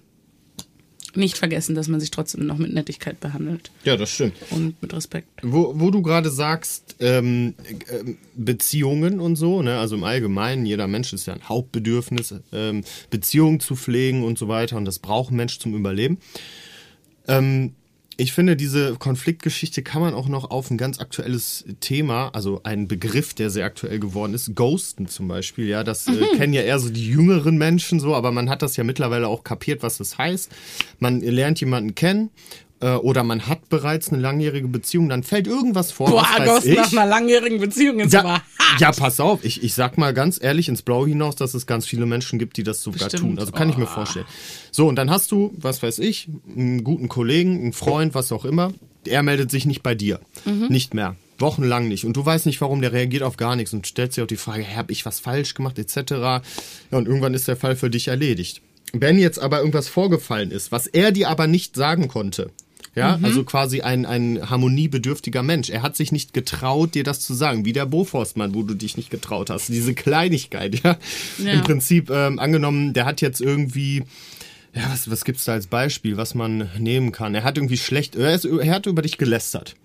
[1.15, 4.33] nicht vergessen, dass man sich trotzdem noch mit Nettigkeit behandelt Ja, das stimmt.
[4.51, 5.27] und mit Respekt.
[5.41, 7.55] Wo, wo du gerade sagst, ähm,
[7.91, 12.83] ähm, Beziehungen und so, ne, also im Allgemeinen, jeder Mensch ist ja ein Hauptbedürfnis, ähm,
[13.09, 16.19] Beziehungen zu pflegen und so weiter und das braucht ein Mensch zum Überleben.
[17.27, 17.73] Ähm,
[18.19, 22.89] ich finde, diese Konfliktgeschichte kann man auch noch auf ein ganz aktuelles Thema, also einen
[22.89, 25.67] Begriff, der sehr aktuell geworden ist, Ghosten zum Beispiel.
[25.67, 28.75] Ja, das äh, kennen ja eher so die jüngeren Menschen so, aber man hat das
[28.75, 30.51] ja mittlerweile auch kapiert, was das heißt.
[30.99, 32.29] Man lernt jemanden kennen
[32.81, 36.09] äh, oder man hat bereits eine langjährige Beziehung, dann fällt irgendwas vor.
[36.09, 38.41] Boah, Ghost nach einer langjährigen Beziehung ist aber Ja,
[38.79, 41.85] ja, pass auf, ich, ich sag mal ganz ehrlich ins Blaue hinaus, dass es ganz
[41.85, 43.23] viele Menschen gibt, die das sogar Bestimmt.
[43.23, 43.39] tun.
[43.39, 44.25] Also kann ich mir vorstellen.
[44.71, 48.45] So, und dann hast du, was weiß ich, einen guten Kollegen, einen Freund, was auch
[48.45, 48.71] immer,
[49.05, 50.19] er meldet sich nicht bei dir.
[50.45, 51.15] Nicht mehr.
[51.39, 52.05] Wochenlang nicht.
[52.05, 54.35] Und du weißt nicht, warum, der reagiert auf gar nichts und stellst dir auch die
[54.35, 56.11] Frage, habe ich was falsch gemacht, etc.
[56.11, 56.41] Ja,
[56.91, 58.61] und irgendwann ist der Fall für dich erledigt.
[58.91, 62.51] Wenn jetzt aber irgendwas vorgefallen ist, was er dir aber nicht sagen konnte,
[62.95, 65.69] ja, also quasi ein, ein harmoniebedürftiger Mensch.
[65.69, 68.97] Er hat sich nicht getraut, dir das zu sagen, wie der Boforstmann, wo du dich
[68.97, 69.69] nicht getraut hast.
[69.69, 70.97] Diese Kleinigkeit, ja.
[71.43, 71.51] Ja.
[71.53, 74.03] Im Prinzip, ähm, angenommen, der hat jetzt irgendwie,
[74.73, 77.35] ja, was, was gibt's da als Beispiel, was man nehmen kann?
[77.35, 79.75] Er hat irgendwie schlecht, er, ist, er hat über dich gelästert.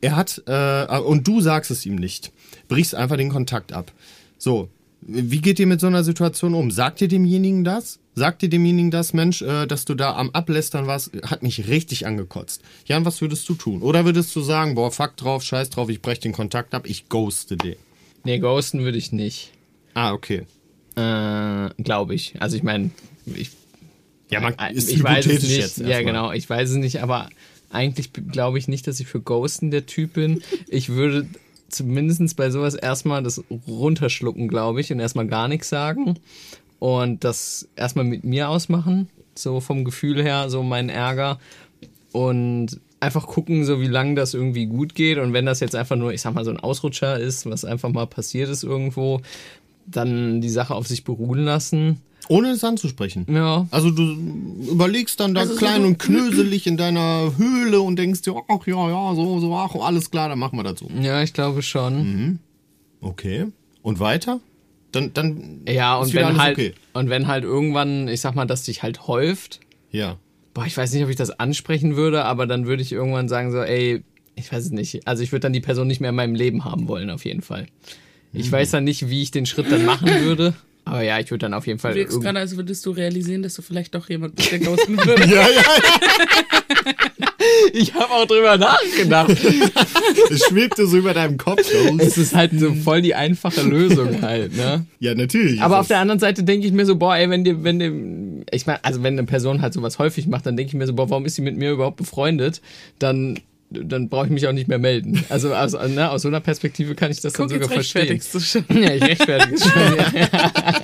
[0.00, 2.32] Er hat, äh, und du sagst es ihm nicht.
[2.68, 3.92] Brichst einfach den Kontakt ab.
[4.38, 4.68] So,
[5.00, 6.70] wie geht ihr mit so einer Situation um?
[6.70, 7.98] Sagt ihr demjenigen das?
[8.16, 12.06] Sagt ihr demjenigen das, Mensch, äh, dass du da am Ablästern warst, hat mich richtig
[12.06, 12.62] angekotzt.
[12.86, 13.82] Jan, was würdest du tun?
[13.82, 17.08] Oder würdest du sagen, boah, fuck drauf, scheiß drauf, ich brech den Kontakt ab, ich
[17.08, 17.76] ghoste den?
[18.22, 19.50] Nee, ghosten würde ich nicht.
[19.94, 20.46] Ah, okay.
[20.96, 22.40] Äh, Glaube ich.
[22.40, 22.90] Also ich meine,
[23.26, 23.50] ich,
[24.30, 25.56] Ja, man äh, ist ich weiß es nicht.
[25.56, 26.30] jetzt ja, genau.
[26.32, 27.28] Ich weiß es nicht, aber
[27.70, 30.42] eigentlich glaube ich nicht, dass ich für Ghosten der Typ bin.
[30.68, 31.26] Ich würde
[31.68, 36.16] zumindest bei sowas erstmal das runterschlucken, glaube ich, und erstmal gar nichts sagen
[36.78, 41.38] und das erstmal mit mir ausmachen, so vom Gefühl her, so mein Ärger
[42.12, 45.96] und einfach gucken, so wie lange das irgendwie gut geht und wenn das jetzt einfach
[45.96, 49.20] nur, ich sag mal, so ein Ausrutscher ist, was einfach mal passiert ist irgendwo,
[49.86, 52.00] dann die Sache auf sich beruhen lassen.
[52.30, 53.26] Ohne es anzusprechen.
[53.28, 54.02] Ja, Also du
[54.70, 58.34] überlegst dann da Also so klein du- und knöselig in deiner Höhle und denkst dir,
[58.48, 60.86] ach ja, ja, so, so, ach, alles klar, dann machen wir das so.
[61.02, 62.38] ja, ich glaube schon.
[63.02, 63.46] Okay.
[63.82, 64.40] Und weiter?
[64.94, 66.74] Dann, dann Ja, und wenn halt, okay.
[66.92, 70.18] und wenn halt irgendwann, ich sag mal, dass dich halt häuft, Ja.
[70.54, 73.50] boah, ich weiß nicht, ob ich das ansprechen würde, aber dann würde ich irgendwann sagen
[73.52, 74.02] so, ey,
[74.36, 75.06] ich weiß es nicht.
[75.06, 77.42] Also ich würde dann die Person nicht mehr in meinem Leben haben wollen, auf jeden
[77.42, 77.66] Fall.
[78.32, 80.54] Ich weiß dann nicht, wie ich den Schritt dann machen würde,
[80.84, 83.42] aber ja, ich würde dann auf jeden Fall Du wirkst gerade, als würdest du realisieren,
[83.42, 85.22] dass du vielleicht doch jemand bist, der ghosten würde.
[85.26, 85.62] Ja, ja,
[87.72, 89.30] Ich habe auch drüber nachgedacht.
[90.30, 91.62] es schwebte so über deinem Kopf.
[91.98, 94.86] es ist halt so voll die einfache Lösung halt, ne?
[95.00, 95.60] Ja, natürlich.
[95.60, 98.44] Aber auf der anderen Seite denke ich mir so, boah, ey, wenn dir, wenn dir,
[98.54, 100.94] ich meine, also wenn eine Person halt sowas häufig macht, dann denke ich mir so,
[100.94, 102.60] boah, warum ist sie mit mir überhaupt befreundet?
[102.98, 103.40] Dann,
[103.74, 105.24] dann brauche ich mich auch nicht mehr melden.
[105.28, 108.20] Also aus, ne, aus so einer Perspektive kann ich das Guck, dann sogar jetzt verstehen.
[108.32, 108.82] du schon.
[108.82, 109.96] Ja, ich rechtfertige es schon.
[110.14, 110.82] Ja.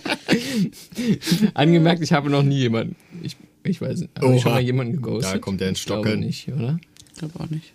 [1.55, 2.96] Angemerkt, ich habe noch nie jemanden.
[3.22, 4.11] Ich, ich weiß nicht.
[4.20, 5.35] Habe ich schon mal jemanden geghostet?
[5.35, 6.20] Da kommt er ins Ich glaube Stocken.
[6.20, 6.79] nicht, oder?
[7.12, 7.72] Ich glaube auch nicht.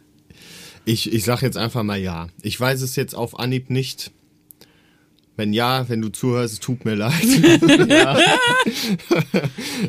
[0.86, 2.28] Ich, ich sag jetzt einfach mal ja.
[2.41, 4.12] Ich weiß es jetzt auf Anhieb nicht.
[5.38, 7.12] Wenn ja, wenn du zuhörst, es tut mir leid.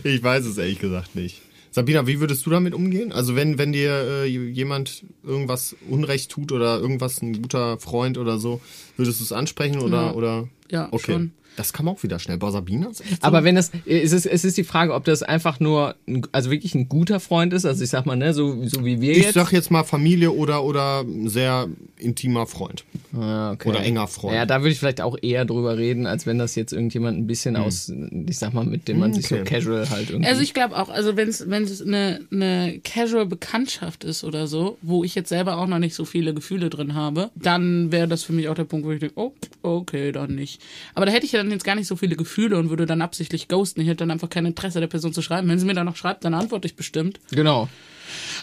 [0.03, 1.41] ich weiß es ehrlich gesagt nicht.
[1.77, 3.13] Sabina, wie würdest du damit umgehen?
[3.13, 3.91] Also wenn, wenn dir
[4.23, 8.63] äh, jemand irgendwas Unrecht tut oder irgendwas ein guter Freund oder so,
[8.97, 10.13] würdest du es ansprechen oder Ja.
[10.15, 10.49] oder?
[10.71, 11.13] Ja, okay.
[11.13, 11.33] schon.
[11.57, 12.39] Das kam auch wieder schnell.
[12.39, 15.05] Boah, Sabina ist echt so Aber wenn das, es ist, es ist die Frage, ob
[15.05, 18.33] das einfach nur, ein, also wirklich ein guter Freund ist, also ich sag mal, ne,
[18.33, 19.35] so, so wie wir ich jetzt.
[19.35, 22.85] sag jetzt mal Familie oder oder sehr intimer Freund.
[23.15, 23.69] Ah, okay.
[23.69, 24.35] Oder enger Freund.
[24.35, 27.27] Ja, da würde ich vielleicht auch eher drüber reden, als wenn das jetzt irgendjemand ein
[27.27, 27.93] bisschen aus,
[28.27, 29.45] ich sag mal, mit dem man sich so okay.
[29.45, 30.29] casual halt irgendwie.
[30.29, 34.47] Also ich glaube auch, also wenn es wenn es eine eine casual Bekanntschaft ist oder
[34.47, 38.09] so, wo ich jetzt selber auch noch nicht so viele Gefühle drin habe, dann wäre
[38.09, 39.33] das für mich auch der Punkt, wo ich denke, oh,
[39.63, 40.61] okay, dann nicht.
[40.95, 43.03] Aber da hätte ich ja dann jetzt gar nicht so viele Gefühle und würde dann
[43.03, 43.81] absichtlich ghosten.
[43.81, 45.49] Ich hätte dann einfach kein Interesse der Person zu schreiben.
[45.49, 47.21] Wenn sie mir dann noch schreibt, dann antworte ich bestimmt.
[47.31, 47.69] genau.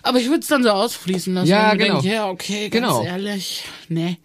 [0.02, 1.48] Aber ich würde es dann so ausfließen lassen.
[1.50, 2.02] Ja, genau.
[2.02, 3.04] Denke, ja, okay, ganz Genau.
[3.04, 4.18] ehrlich, nee.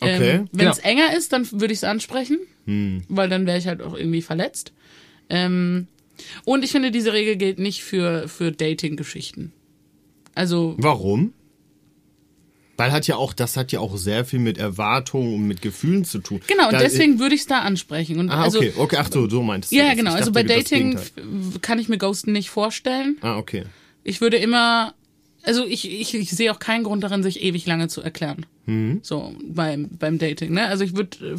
[0.00, 0.30] Okay.
[0.36, 0.88] Ähm, Wenn es Genau.
[0.88, 2.38] enger ist, dann würde ich es ansprechen,
[3.08, 4.72] weil dann wäre ich halt auch irgendwie verletzt.
[5.28, 5.86] Ähm,
[6.44, 9.52] und ich finde, diese Regel gilt nicht für, für Dating-Geschichten.
[10.34, 11.32] Also, Warum?
[12.76, 16.04] Weil hat ja auch, das hat ja auch sehr viel mit Erwartungen und mit Gefühlen
[16.06, 16.40] zu tun.
[16.46, 18.18] genau, und Da- deswegen würde ich es da ansprechen.
[18.18, 19.76] Und Ah, also, okay, okay, ach so, so meintest du.
[19.76, 19.96] Ja, das.
[19.96, 20.12] genau.
[20.12, 21.12] Also dachte, bei das Dating f-
[21.60, 23.18] kann ich mir Ghosten nicht vorstellen.
[23.20, 23.64] Ah, okay.
[24.04, 24.94] Ich würde immer,
[25.42, 28.46] also ich, ich, ich sehe auch keinen Grund darin, sich ewig lange zu erklären.
[28.66, 29.00] Mhm.
[29.02, 30.66] So beim, beim Dating, ne?
[30.66, 31.36] Also ich würde,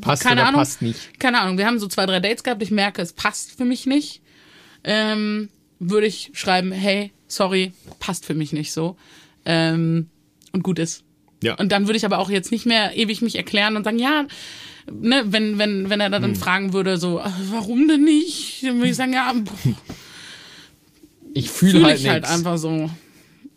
[0.00, 1.18] Passt keine Ahnung, passt nicht.
[1.20, 3.86] keine Ahnung, wir haben so zwei, drei Dates gehabt, ich merke, es passt für mich
[3.86, 4.20] nicht.
[4.84, 8.96] Ähm, würde ich schreiben, hey, sorry, passt für mich nicht so.
[9.44, 10.08] Ähm,
[10.52, 11.02] und gut ist.
[11.42, 11.54] Ja.
[11.54, 14.26] Und dann würde ich aber auch jetzt nicht mehr ewig mich erklären und sagen, ja,
[14.90, 16.34] ne, wenn, wenn, wenn er dann Hm.
[16.36, 18.62] fragen würde, so, äh, warum denn nicht?
[18.64, 19.34] Dann würde ich sagen, ja,
[21.36, 22.90] Ich fühle fühle halt ich halt einfach so.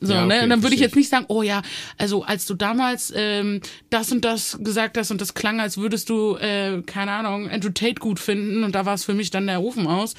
[0.01, 0.33] So, Ja, ne?
[0.35, 1.61] okay, Und dann würde ich jetzt nicht sagen, oh ja,
[1.97, 6.09] also als du damals ähm, das und das gesagt hast und das klang, als würdest
[6.09, 9.47] du, äh, keine Ahnung, Andrew Tate gut finden und da war es für mich dann
[9.47, 10.13] der Ofen aus.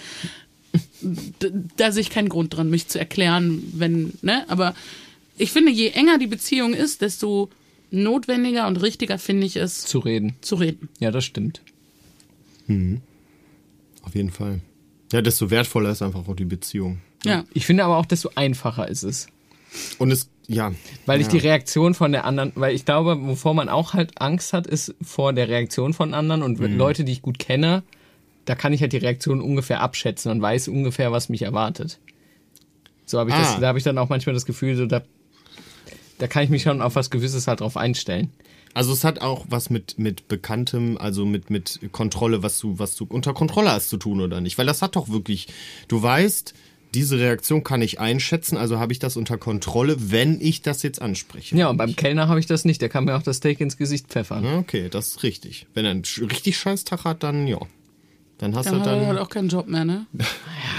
[1.77, 4.45] da sehe ich keinen Grund dran, mich zu erklären, wenn, ne?
[4.49, 4.75] Aber
[5.39, 7.49] ich finde, je enger die Beziehung ist, desto
[7.91, 10.35] notwendiger und richtiger finde ich es, Zu reden.
[10.43, 10.89] zu reden.
[10.99, 11.63] Ja, das stimmt.
[14.03, 14.61] Auf jeden Fall.
[15.13, 17.01] Ja, desto wertvoller ist einfach auch die Beziehung.
[17.25, 17.45] Ja.
[17.53, 19.27] Ich finde aber auch, desto einfacher ist es.
[19.99, 20.73] Und es, ja.
[21.07, 21.33] Weil ich ja.
[21.33, 24.95] die Reaktion von der anderen, weil ich glaube, wovor man auch halt Angst hat, ist
[25.03, 26.77] vor der Reaktion von anderen und Mhm.
[26.77, 27.83] Leute, die ich gut kenne,
[28.47, 31.99] da kann ich halt die Reaktion ungefähr abschätzen und weiß ungefähr, was mich erwartet.
[33.07, 33.41] So habe ich Ah.
[33.41, 35.03] das, da habe ich dann auch manchmal das Gefühl, so da,
[36.19, 38.31] da kann ich mich schon auf was Gewisses halt drauf einstellen.
[38.75, 42.95] Also es hat auch was mit, mit Bekanntem, also mit, mit Kontrolle, was du, was
[42.97, 44.59] du unter Kontrolle hast zu tun oder nicht.
[44.59, 45.49] Weil das hat doch wirklich,
[45.89, 46.55] du weißt,
[46.95, 51.01] diese Reaktion kann ich einschätzen, also habe ich das unter Kontrolle, wenn ich das jetzt
[51.01, 51.57] anspreche.
[51.57, 53.77] Ja, und beim Kellner habe ich das nicht, der kann mir auch das Steak ins
[53.77, 54.45] Gesicht pfeffern.
[54.59, 55.67] Okay, das ist richtig.
[55.75, 57.61] Wenn er einen richtig scheiß Tag hat, dann ja.
[58.41, 59.19] Dann hast Dann du hat er halt dann.
[59.19, 60.07] auch keinen Job mehr, ne?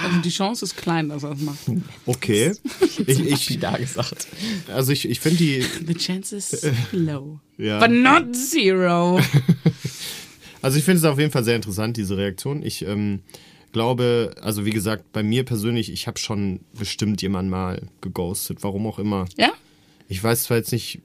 [0.03, 1.59] Also die Chance ist klein, dass er es macht.
[2.07, 2.53] Okay.
[3.07, 4.27] Ich, Wie ich, da gesagt.
[4.67, 5.61] also ich, ich finde die.
[5.85, 7.39] The chance is low.
[7.57, 7.79] Ja.
[7.79, 9.19] But not zero.
[10.61, 12.63] Also ich finde es auf jeden Fall sehr interessant, diese Reaktion.
[12.63, 13.21] Ich ähm,
[13.71, 18.85] glaube, also wie gesagt, bei mir persönlich, ich habe schon bestimmt jemanden mal geghostet, warum
[18.87, 19.25] auch immer.
[19.37, 19.51] Ja?
[20.07, 21.01] Ich weiß zwar jetzt nicht,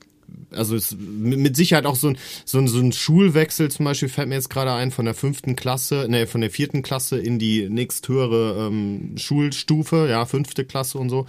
[0.51, 4.29] also es, mit Sicherheit auch so ein, so, ein, so ein Schulwechsel zum Beispiel fällt
[4.29, 7.68] mir jetzt gerade ein von der fünften Klasse, ne, von der vierten Klasse in die
[7.68, 11.27] nächsthöhere ähm, Schulstufe, ja, fünfte Klasse und so.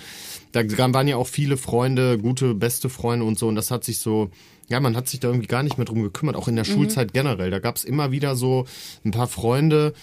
[0.51, 3.99] Da waren ja auch viele Freunde, gute, beste Freunde und so und das hat sich
[3.99, 4.29] so,
[4.69, 7.13] ja, man hat sich da irgendwie gar nicht mehr drum gekümmert, auch in der Schulzeit
[7.13, 7.51] generell.
[7.51, 8.65] Da gab es immer wieder so
[9.05, 9.93] ein paar Freunde,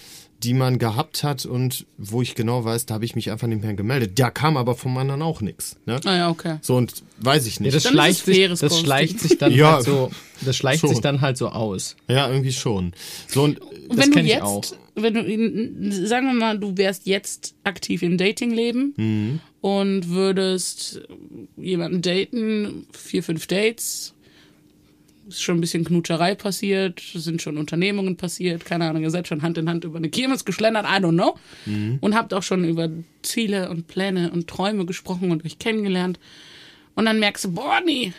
[0.45, 3.63] die man gehabt hat und wo ich genau weiß, da habe ich mich einfach nicht
[3.63, 4.11] mehr gemeldet.
[4.19, 5.75] Da kam aber vom anderen auch nichts.
[5.85, 5.99] Ne?
[6.05, 6.57] Ah ja, okay.
[6.61, 7.75] So und weiß ich Ja, nicht.
[7.75, 8.25] das Dann ist schleicht, es
[8.59, 10.89] sich, das schleicht sich dann Ja, halt so, das schleicht schon.
[10.91, 11.95] sich dann halt so aus.
[12.07, 12.93] Ja, irgendwie schon.
[13.27, 14.63] So und Und Das wenn du jetzt, auch.
[14.95, 19.39] wenn du, sagen wir mal, du wärst jetzt aktiv im Datingleben Mhm.
[19.61, 21.01] und würdest
[21.57, 24.13] jemanden daten, vier, fünf Dates,
[25.27, 29.41] ist schon ein bisschen Knutscherei passiert, sind schon Unternehmungen passiert, keine Ahnung, ihr seid schon
[29.41, 31.97] Hand in Hand über eine Kirmes geschlendert, I don't know, Mhm.
[32.01, 32.89] und habt auch schon über
[33.23, 36.19] Ziele und Pläne und Träume gesprochen und euch kennengelernt.
[36.95, 38.13] Und dann merkst du, boah, nee,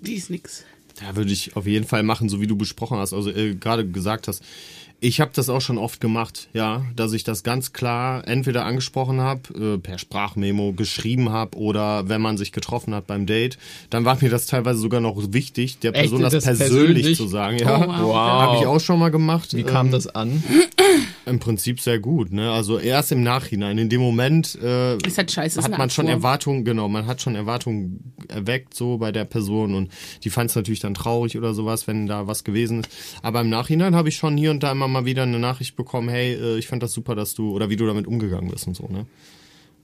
[0.00, 0.64] die ist nix.
[1.00, 3.86] da würde ich auf jeden Fall machen, so wie du besprochen hast, also äh, gerade
[3.86, 4.42] gesagt hast.
[5.00, 9.20] Ich habe das auch schon oft gemacht, ja, dass ich das ganz klar entweder angesprochen
[9.20, 13.58] habe, äh, per Sprachmemo geschrieben habe oder wenn man sich getroffen hat beim Date,
[13.90, 16.00] dann war mir das teilweise sogar noch wichtig, der Echt?
[16.10, 17.16] Person das, Das persönlich, persönlich?
[17.16, 17.58] zu sagen.
[17.58, 17.98] Ja, Oh, wow.
[18.08, 18.14] Wow.
[18.16, 19.54] habe ich auch schon mal gemacht.
[19.56, 20.42] Wie kam Ähm, das an?
[21.26, 22.50] Im Prinzip sehr gut, ne?
[22.50, 23.76] Also erst im Nachhinein.
[23.78, 26.08] In dem Moment äh, Ist halt scheiße, hat man schon.
[26.08, 29.92] Erwartungen, genau, man hat schon Erwartungen erweckt so bei der Person und
[30.24, 32.88] die fand es natürlich dann traurig oder sowas, wenn da was gewesen ist.
[33.22, 36.08] Aber im Nachhinein habe ich schon hier und da immer mal wieder eine Nachricht bekommen,
[36.08, 38.74] hey, äh, ich fand das super, dass du oder wie du damit umgegangen bist und
[38.74, 39.06] so, ne?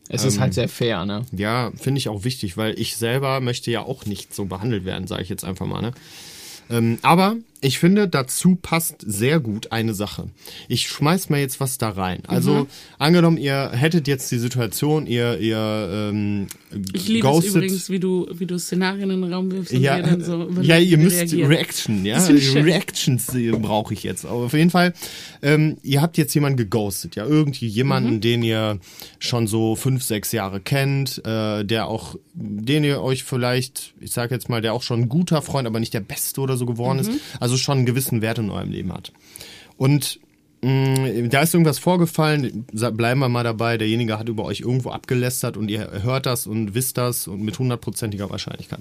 [0.09, 1.25] Es ist halt sehr fair, ne?
[1.33, 5.07] Ja, finde ich auch wichtig, weil ich selber möchte ja auch nicht so behandelt werden,
[5.07, 5.93] sage ich jetzt einfach mal, ne?
[6.71, 10.29] Ähm, aber ich finde, dazu passt sehr gut eine Sache.
[10.69, 12.23] Ich schmeiß mal jetzt was da rein.
[12.27, 12.67] Also, Mhm.
[12.99, 16.47] angenommen, ihr hättet jetzt die Situation, ihr, ihr ähm,
[16.93, 17.55] Ich liebe es ghostet.
[17.57, 20.49] übrigens, wie du, wie du Szenarien in den Raum wirfst und Ja, wir dann so
[20.63, 21.49] ja, ihr müsst reagieren.
[21.51, 22.19] Reaction, ja.
[22.25, 23.27] Reactions
[23.63, 24.25] brauche ich jetzt.
[24.27, 24.93] Aber auf jeden Fall,
[25.43, 27.25] ähm, ihr habt jetzt jemanden geghostet, ja.
[27.27, 28.21] Irgendwie jemanden, Mhm.
[28.21, 28.79] den ihr
[29.19, 34.31] schon so fünf, sechs Jahre kennt, äh, der auch, den ihr euch vielleicht, ich sag
[34.31, 36.99] jetzt mal, der auch schon ein guter Freund, aber nicht der Beste oder so geworden
[37.03, 37.09] Mhm.
[37.15, 37.21] ist.
[37.41, 39.13] Also schon einen gewissen Wert in eurem Leben hat.
[39.77, 40.21] Und
[40.63, 45.57] mh, da ist irgendwas vorgefallen, bleiben wir mal dabei, derjenige hat über euch irgendwo abgelästert
[45.57, 48.81] und ihr hört das und wisst das und mit hundertprozentiger Wahrscheinlichkeit.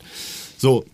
[0.58, 0.86] So,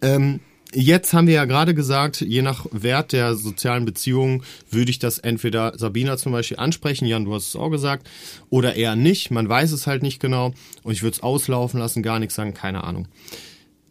[0.00, 0.40] ähm,
[0.74, 5.18] jetzt haben wir ja gerade gesagt, je nach Wert der sozialen Beziehungen würde ich das
[5.18, 8.08] entweder Sabina zum Beispiel ansprechen, Jan, du hast es auch gesagt,
[8.50, 9.30] oder eher nicht.
[9.30, 12.54] Man weiß es halt nicht genau und ich würde es auslaufen lassen, gar nichts sagen,
[12.54, 13.08] keine Ahnung.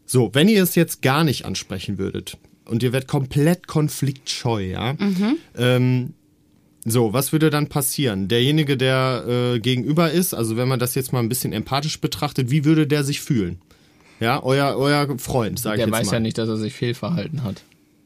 [0.06, 4.96] So, wenn ihr es jetzt gar nicht ansprechen würdet und ihr werdet komplett konfliktscheu, ja,
[5.58, 6.14] ähm,
[6.84, 8.28] so, was würde dann passieren?
[8.28, 12.50] Derjenige, der äh, gegenüber ist, also wenn man das jetzt mal ein bisschen empathisch betrachtet,
[12.50, 13.60] wie würde der sich fühlen?
[14.20, 16.14] Ja, euer, euer Freund, sag ich Der jetzt weiß mal.
[16.14, 17.62] ja nicht, dass er sich fehlverhalten hat.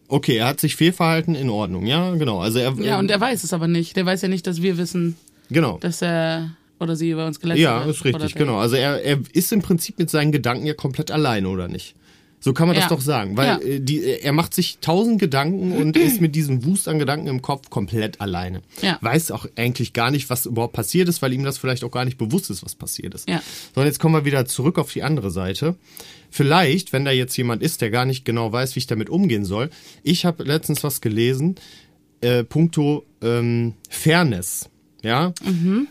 [0.08, 2.40] Okay, er hat sich fehlverhalten, in Ordnung, ja, genau.
[2.40, 3.96] Also er, Ja, und er weiß es aber nicht.
[3.96, 5.16] Der weiß ja nicht, dass wir wissen,
[5.50, 5.78] genau.
[5.80, 7.88] dass er oder sie über uns gelästert Ja, hat.
[7.90, 8.58] ist richtig, der- genau.
[8.58, 11.96] Also er, er ist im Prinzip mit seinen Gedanken ja komplett alleine, oder nicht?
[12.46, 12.90] So kann man das Ja.
[12.90, 13.58] doch sagen, weil Ja.
[13.58, 17.42] äh, die, er macht sich tausend Gedanken und ist mit diesem Wust an Gedanken im
[17.42, 18.62] Kopf komplett alleine.
[18.84, 19.00] Ja.
[19.02, 22.06] Weiß auch eigentlich gar nicht, was überhaupt passiert ist, weil ihm das vielleicht auch gar
[22.06, 23.28] nicht bewusst ist, was passiert ist.
[23.28, 23.42] Ja.
[23.74, 25.74] So, und jetzt kommen wir wieder zurück auf die andere Seite.
[26.30, 29.44] Vielleicht, wenn da jetzt jemand ist, der gar nicht genau weiß, wie ich damit umgehen
[29.44, 29.72] soll.
[30.04, 31.56] Ich habe letztens was gelesen,
[32.22, 34.70] äh, puncto ähm, Fairness.
[35.02, 35.34] Ja,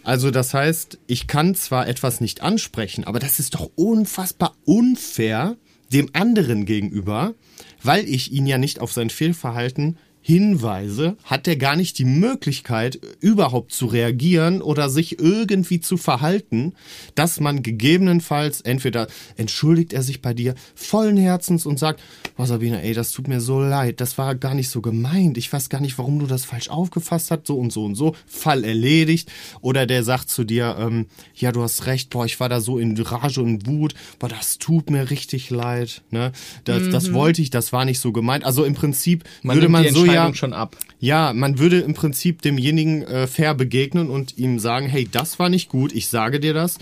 [0.03, 5.57] also das heißt, ich kann zwar etwas nicht ansprechen, aber das ist doch unfassbar unfair
[5.95, 7.35] dem anderen gegenüber,
[7.83, 12.99] weil ich ihn ja nicht auf sein Fehlverhalten hinweise, hat er gar nicht die Möglichkeit,
[13.21, 16.73] überhaupt zu reagieren oder sich irgendwie zu verhalten,
[17.15, 19.07] dass man gegebenenfalls entweder
[19.37, 22.03] entschuldigt er sich bei dir vollen Herzens und sagt,
[22.39, 25.53] oh Sabine, ey, das tut mir so leid, das war gar nicht so gemeint, ich
[25.53, 28.65] weiß gar nicht, warum du das falsch aufgefasst hast, so und so und so, Fall
[28.65, 29.31] erledigt.
[29.61, 32.79] Oder der sagt zu dir, ähm, ja, du hast recht, boah, ich war da so
[32.79, 36.33] in Rage und Wut, boah, das tut mir richtig leid, ne?
[36.65, 38.47] Das, das wollte ich, das war nicht so gemeint.
[38.47, 40.77] Also im Prinzip Man würde man so ja schon ab.
[41.00, 45.48] ja, man würde im Prinzip demjenigen äh, fair begegnen und ihm sagen, hey, das war
[45.48, 46.79] nicht gut, ich sage dir das.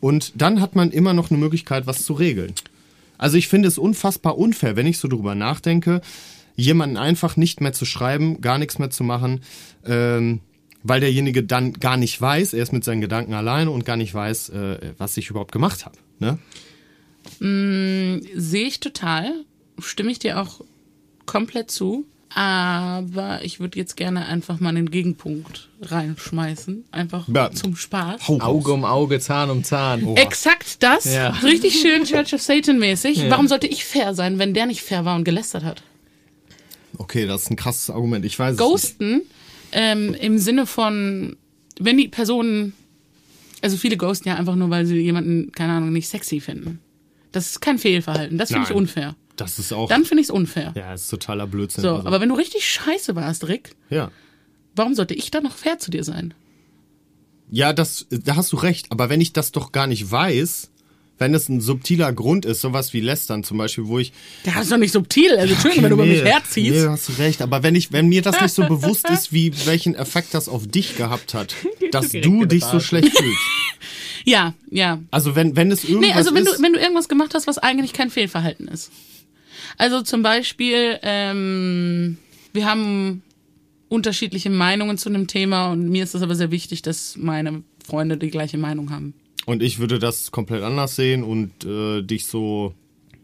[0.00, 2.54] Und dann hat man immer noch eine Möglichkeit, was zu regeln.
[3.18, 6.00] Also ich finde es unfassbar unfair, wenn ich so drüber nachdenke,
[6.54, 9.40] jemanden einfach nicht mehr zu schreiben, gar nichts mehr zu machen,
[9.84, 10.40] ähm,
[10.82, 14.14] weil derjenige dann gar nicht weiß, er ist mit seinen Gedanken alleine und gar nicht
[14.14, 15.96] weiß, äh, was ich überhaupt gemacht habe.
[16.18, 16.38] Ne?
[18.34, 19.44] Sehe ich total.
[19.78, 20.60] Stimme ich dir auch
[21.26, 22.06] komplett zu.
[22.36, 26.84] Aber ich würde jetzt gerne einfach mal einen Gegenpunkt reinschmeißen.
[26.92, 27.50] Einfach Ja.
[27.50, 28.28] zum Spaß.
[28.28, 30.06] Auge um Auge, Zahn um Zahn.
[30.16, 31.06] Exakt das.
[31.06, 31.30] Ja.
[31.30, 33.16] Richtig schön Church of Satan mäßig.
[33.22, 33.30] Ja.
[33.30, 35.82] Warum sollte ich fair sein, wenn der nicht fair war und gelästert hat?
[36.98, 38.22] Okay, das ist ein krasses Argument.
[38.26, 38.68] Ich weiß es nicht.
[38.68, 39.22] Ghosten
[39.72, 41.36] ähm, im Sinne von,
[41.80, 42.74] wenn die Personen,
[43.62, 46.80] also viele ghosten ja einfach nur, weil sie jemanden, keine Ahnung, nicht sexy finden.
[47.32, 48.36] Das ist kein Fehlverhalten.
[48.36, 49.16] Das finde ich unfair.
[49.36, 49.88] Das ist auch.
[49.88, 50.72] Dann finde ich es unfair.
[50.76, 51.82] ja, ist totaler Blödsinn.
[51.82, 54.10] So, Also, aber wenn du richtig scheiße warst, Rick, ja.
[54.74, 56.34] warum sollte ich dann noch fair zu dir sein?
[57.50, 58.86] Ja, das, da hast du recht.
[58.90, 60.70] Aber wenn ich das doch gar nicht weiß,
[61.18, 64.12] wenn es ein subtiler Grund ist, sowas wie Lästern zum Beispiel, wo ich.
[64.44, 65.36] Ja, ist doch nicht subtil.
[65.36, 66.72] Also, Entschuldigung, wenn du über mich herziehst.
[66.84, 67.42] Nee, hast du recht.
[67.42, 70.66] Aber wenn ich, wenn mir das nicht so bewusst ist, wie welchen Effekt das auf
[70.66, 71.54] dich gehabt hat,
[71.92, 73.40] dass du dich so schlecht fühlst.
[74.28, 74.98] Ja, ja.
[75.12, 76.58] Also wenn, wenn es irgendwas Nee, also wenn ist.
[76.58, 78.90] du, wenn du irgendwas gemacht hast, was eigentlich kein Fehlverhalten ist.
[79.78, 82.16] Also zum Beispiel, ähm,
[82.52, 83.22] wir haben
[83.88, 88.16] unterschiedliche Meinungen zu einem Thema und mir ist es aber sehr wichtig, dass meine Freunde
[88.16, 89.14] die gleiche Meinung haben.
[89.46, 92.74] und ich würde das komplett anders sehen und äh, dich so,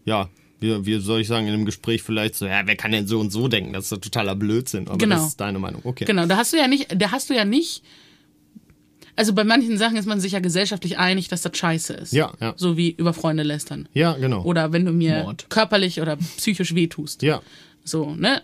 [0.04, 0.28] ja,
[0.60, 3.18] wie, wie soll ich sagen, in einem Gespräch vielleicht so, ja, wer kann denn so
[3.18, 3.72] und so denken?
[3.72, 4.86] Das ist doch totaler Blödsinn.
[4.86, 5.16] Aber Genau.
[5.16, 5.80] das ist deine Meinung.
[5.84, 6.04] Okay.
[6.04, 7.82] Genau, da hast du ja nicht, da hast du ja nicht,
[9.16, 12.12] also bei manchen Sachen ist man sich ja gesellschaftlich einig, dass das scheiße ist.
[12.12, 12.54] Ja, ja.
[12.56, 13.88] So wie über Freunde lästern.
[13.92, 14.42] Ja, genau.
[14.44, 15.46] Oder wenn du mir Mord.
[15.50, 17.22] körperlich oder psychisch wehtust.
[17.22, 17.40] ja,
[17.84, 18.42] So, ne?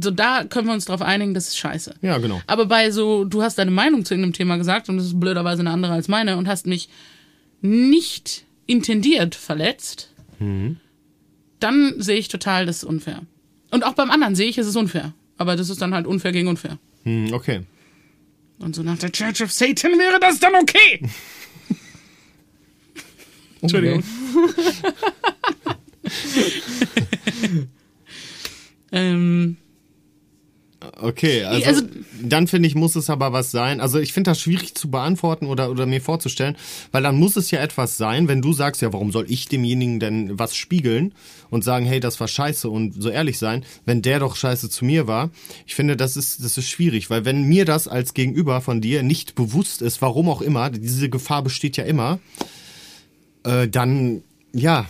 [0.00, 1.94] So, da können wir uns drauf einigen, das ist scheiße.
[2.02, 2.42] ja, genau.
[2.46, 5.60] Aber bei so, du hast deine Meinung zu irgendeinem Thema gesagt und das ist blöderweise
[5.60, 6.90] eine andere als meine und hast mich
[7.62, 10.12] nicht intendiert verletzt,
[11.60, 13.22] dann sehe ich total, das ist unfair.
[13.70, 15.12] Und auch beim anderen sehe ich, es ist unfair.
[15.36, 16.78] Aber das ist dann halt unfair gegen unfair.
[17.04, 17.62] Hm, okay.
[18.58, 21.00] Und so nach der Church of Satan wäre das dann okay.
[23.60, 24.04] Entschuldigung.
[31.18, 31.82] Okay, also, Also-
[32.22, 33.80] dann finde ich, muss es aber was sein.
[33.80, 36.56] Also ich finde das schwierig zu beantworten oder, oder mir vorzustellen,
[36.92, 39.98] weil dann muss es ja etwas sein, wenn du sagst, ja, warum soll ich demjenigen
[39.98, 41.12] denn was spiegeln
[41.50, 44.84] und sagen, hey, das war scheiße und so ehrlich sein, wenn der doch scheiße zu
[44.84, 45.30] mir war.
[45.66, 49.02] Ich finde, das ist, das ist schwierig, weil wenn mir das als Gegenüber von dir
[49.02, 52.20] nicht bewusst ist, warum auch immer, diese Gefahr besteht ja immer,
[53.42, 54.86] äh, dann, ja,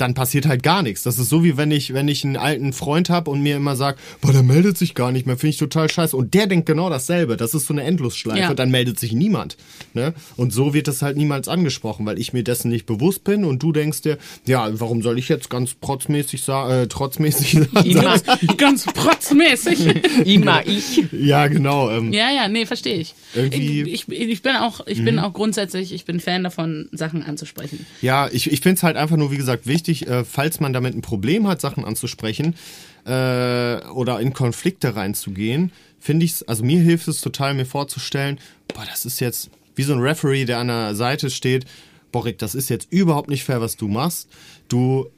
[0.00, 1.02] dann passiert halt gar nichts.
[1.02, 3.76] Das ist so wie wenn ich, wenn ich einen alten Freund habe und mir immer
[3.76, 6.16] sagt, boah, der meldet sich gar nicht mehr, finde ich total scheiße.
[6.16, 7.36] Und der denkt genau dasselbe.
[7.36, 8.40] Das ist so eine Endlosschleife.
[8.40, 8.54] Ja.
[8.54, 9.56] Dann meldet sich niemand.
[9.94, 10.14] Ne?
[10.36, 13.62] Und so wird das halt niemals angesprochen, weil ich mir dessen nicht bewusst bin und
[13.62, 17.90] du denkst dir, ja, warum soll ich jetzt ganz protzmäßig sagen, äh, trotzmäßig sagen?
[17.90, 18.18] Immer,
[18.56, 19.86] ganz protzmäßig.
[20.26, 21.04] immer ich.
[21.12, 21.90] ja, genau.
[21.90, 23.14] Ähm, ja, ja, nee, verstehe ich.
[23.34, 27.22] Irgendwie- Ich, ich, ich bin auch, ich bin auch grundsätzlich, ich bin Fan davon, Sachen
[27.22, 27.86] anzusprechen.
[28.02, 30.94] Ja, ich, ich finde es halt einfach nur, wie gesagt, wichtig, äh, falls man damit
[30.94, 32.54] ein Problem hat, Sachen anzusprechen
[33.04, 38.38] äh, oder in Konflikte reinzugehen, finde ich es, also mir hilft es total, mir vorzustellen,
[38.74, 41.66] boah, das ist jetzt wie so ein Referee, der an der Seite steht,
[42.12, 44.28] boah, Rick, das ist jetzt überhaupt nicht fair, was du machst.
[44.68, 45.10] Du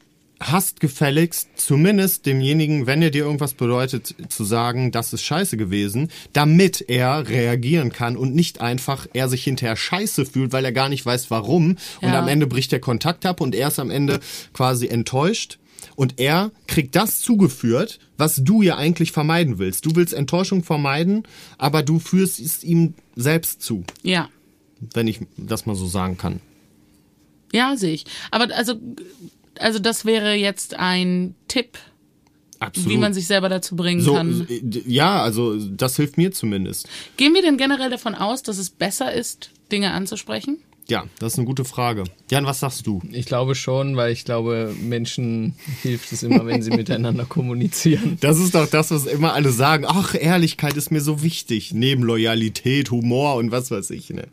[0.50, 6.11] hast gefälligst zumindest demjenigen, wenn er dir irgendwas bedeutet, zu sagen, das ist scheiße gewesen,
[6.33, 10.88] damit er reagieren kann und nicht einfach er sich hinterher scheiße fühlt, weil er gar
[10.88, 12.18] nicht weiß warum und Ja.
[12.18, 14.20] am Ende bricht der Kontakt ab und er ist am Ende
[14.52, 15.59] quasi enttäuscht
[15.96, 19.85] und er kriegt das zugeführt, was du ja eigentlich vermeiden willst.
[19.87, 21.24] Du willst Enttäuschung vermeiden,
[21.59, 24.28] aber du führst es ihm selbst zu, Ja.
[24.94, 26.40] wenn ich das mal so sagen kann.
[27.53, 28.07] Ja, sehe ich.
[28.30, 28.74] Aber also,
[29.59, 31.78] also das wäre jetzt ein Tipp
[32.61, 32.90] Absolut.
[32.90, 34.46] wie man sich selber dazu bringen So, kann.
[34.48, 36.88] äh, ja, also das hilft mir zumindest.
[37.16, 40.59] Gehen wir denn generell davon aus, dass es besser ist, Dinge anzusprechen?
[40.88, 42.05] Ja, das ist eine gute Frage.
[42.30, 43.00] Jan, was sagst du?
[43.12, 48.18] Ich glaube schon, weil ich glaube, Menschen hilft es immer, wenn sie miteinander kommunizieren.
[48.20, 49.84] Das ist doch das, was immer alle sagen.
[49.86, 51.72] Ach, Ehrlichkeit ist mir so wichtig.
[51.72, 54.26] Neben Loyalität, Humor und was weiß ich, ne?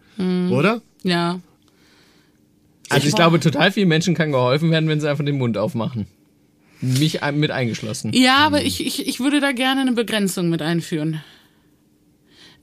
[0.51, 0.81] Oder?
[1.03, 1.39] Ja.
[2.89, 6.07] Also ich glaube, total vielen Menschen kann geholfen werden, wenn sie einfach den Mund aufmachen.
[6.81, 8.13] Mich mit eingeschlossen.
[8.13, 11.21] Ja, aber ich, ich, ich würde da gerne eine Begrenzung mit einführen.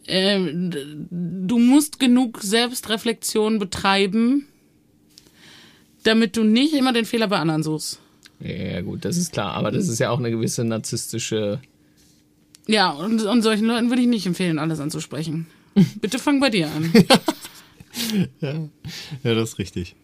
[0.07, 0.71] Ähm,
[1.11, 4.47] du musst genug Selbstreflexion betreiben,
[6.05, 8.01] damit du nicht immer den Fehler bei anderen suchst.
[8.41, 9.55] Ja, gut, das ist klar.
[9.55, 11.61] Aber das ist ja auch eine gewisse narzisstische.
[12.67, 15.47] Ja, und, und solchen Leuten würde ich nicht empfehlen, alles anzusprechen.
[16.01, 16.93] Bitte fang bei dir an.
[18.43, 18.69] Ja,
[19.23, 19.97] das ist richtig.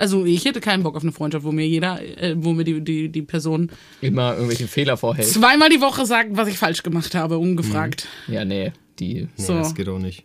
[0.00, 2.80] Also ich hätte keinen Bock auf eine Freundschaft, wo mir jeder, äh, wo mir die,
[2.80, 3.70] die, die Person
[4.00, 5.28] Immer irgendwelche Fehler vorhält.
[5.28, 8.08] zweimal die Woche sagt, was ich falsch gemacht habe, ungefragt.
[8.26, 9.14] Ja, nee, die.
[9.24, 9.54] Nee, So.
[9.58, 10.24] das geht auch nicht.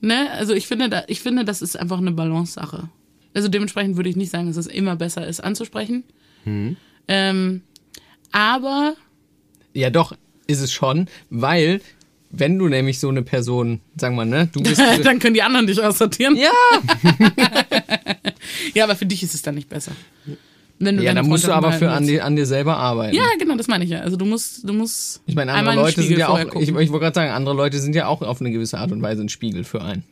[0.00, 0.30] Ne?
[0.32, 2.88] Also ich finde, da, ich finde, das ist einfach eine Balance-Sache.
[3.34, 6.04] Also dementsprechend würde ich nicht sagen, dass es immer besser ist, anzusprechen.
[7.08, 7.62] Ähm,
[8.32, 8.94] aber
[9.74, 11.80] Ja, doch, ist es schon, weil,
[12.30, 14.80] wenn du nämlich so eine Person, sagen wir, ne, du bist.
[15.04, 16.36] dann können die anderen dich aussortieren.
[16.36, 16.50] ja,
[18.74, 19.92] Ja, aber für dich ist es dann nicht besser.
[20.78, 23.14] Wenn du ja, dann musst du aber für an, dir- an dir selber arbeiten.
[23.14, 24.00] Ja, genau, das meine ich ja.
[24.00, 25.20] Also du musst, du musst.
[25.26, 27.94] Ich meine, andere Leute sind ja auch, ich, ich wollte gerade sagen, andere Leute sind
[27.94, 30.04] ja auch auf eine gewisse Art und Weise ein Spiegel für einen.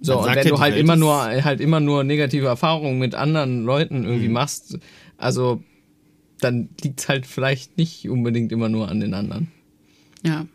[0.00, 2.98] So, Man und wenn du die halt Welt immer nur, halt immer nur negative Erfahrungen
[2.98, 4.78] mit anderen Leuten irgendwie machst,
[5.16, 5.62] also,
[6.40, 9.48] dann liegt's halt vielleicht nicht unbedingt immer nur an den anderen.
[10.22, 10.46] Ja.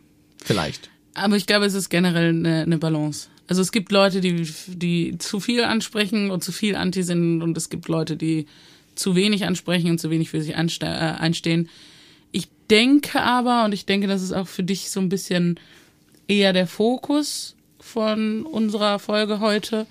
[0.42, 0.88] Vielleicht.
[1.14, 3.28] Aber ich glaube, es ist generell eine, eine Balance.
[3.50, 7.56] Also es gibt Leute, die, die zu viel ansprechen und zu viel anti sind und
[7.58, 8.46] es gibt Leute, die
[8.94, 11.68] zu wenig ansprechen und zu wenig für sich äh, einstehen.
[12.30, 15.58] Ich denke aber, und ich denke, das ist auch für dich so ein bisschen
[16.28, 19.88] eher der Fokus von unserer Folge heute,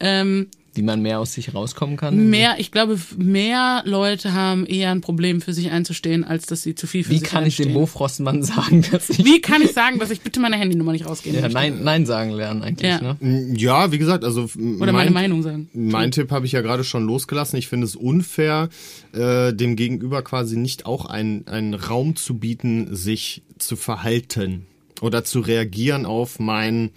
[0.00, 2.28] ähm, Wie man mehr aus sich rauskommen kann.
[2.30, 6.74] mehr, ich glaube, mehr Leute haben eher ein Problem für sich einzustehen, als dass sie
[6.74, 7.74] zu viel für Wie sich kann ich dem einstehen.
[7.80, 11.36] Bofrostmann sagen, dass ich Wie kann ich sagen, dass ich bitte meine Handynummer nicht rausgeben
[11.36, 11.54] ja, möchte?
[11.58, 13.16] nein, nein sagen lernen eigentlich, Ja.
[13.20, 13.52] ne?
[13.56, 14.48] Ja, wie gesagt, also
[14.80, 15.68] Oder meine Meinung sagen.
[15.72, 17.58] Mein Tipp habe ich ja gerade schon losgelassen.
[17.58, 18.68] Ich finde es unfair,
[19.12, 24.66] äh, dem Gegenüber quasi nicht auch einen, einen Raum zu bieten, sich zu verhalten
[25.00, 26.90] oder zu reagieren auf mein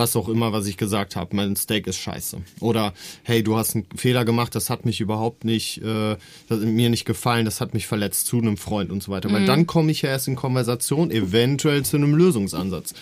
[0.00, 1.36] was auch immer, was ich gesagt habe.
[1.36, 2.38] Mein Steak ist scheiße.
[2.60, 6.16] Oder hey, du hast einen Fehler gemacht, das hat mich überhaupt nicht, äh,
[6.48, 9.30] mir nicht gefallen, das hat mich verletzt zu einem Freund und so weiter.
[9.30, 12.94] Weil dann komme ich ja erst in Konversation, eventuell zu einem Lösungsansatz.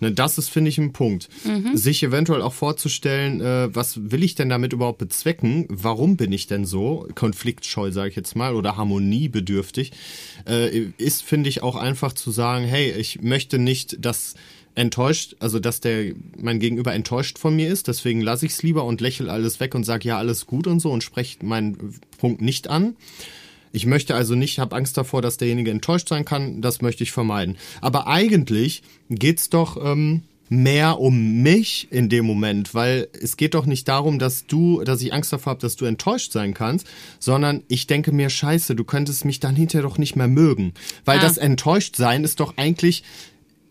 [0.00, 1.28] Ne, das ist, finde ich, ein Punkt.
[1.74, 5.66] Sich eventuell auch vorzustellen, äh, was will ich denn damit überhaupt bezwecken?
[5.68, 9.92] Warum bin ich denn so konfliktscheu, sage ich jetzt mal, oder harmoniebedürftig?
[10.48, 14.34] Äh, ist, finde ich, auch einfach zu sagen, hey, ich möchte nicht, dass
[14.74, 18.84] enttäuscht, also dass der mein Gegenüber enttäuscht von mir ist, deswegen lasse ich es lieber
[18.84, 22.40] und lächel alles weg und sage ja alles gut und so und spreche meinen Punkt
[22.42, 22.96] nicht an.
[23.72, 26.60] Ich möchte also nicht, habe Angst davor, dass derjenige enttäuscht sein kann.
[26.60, 27.56] Das möchte ich vermeiden.
[27.80, 33.66] Aber eigentlich geht's doch ähm, mehr um mich in dem Moment, weil es geht doch
[33.66, 36.86] nicht darum, dass du, dass ich Angst davor habe, dass du enttäuscht sein kannst,
[37.18, 40.74] sondern ich denke mir, scheiße, du könntest mich dann hinterher doch nicht mehr mögen.
[41.04, 41.22] Weil Ah.
[41.22, 43.02] das enttäuscht sein ist doch eigentlich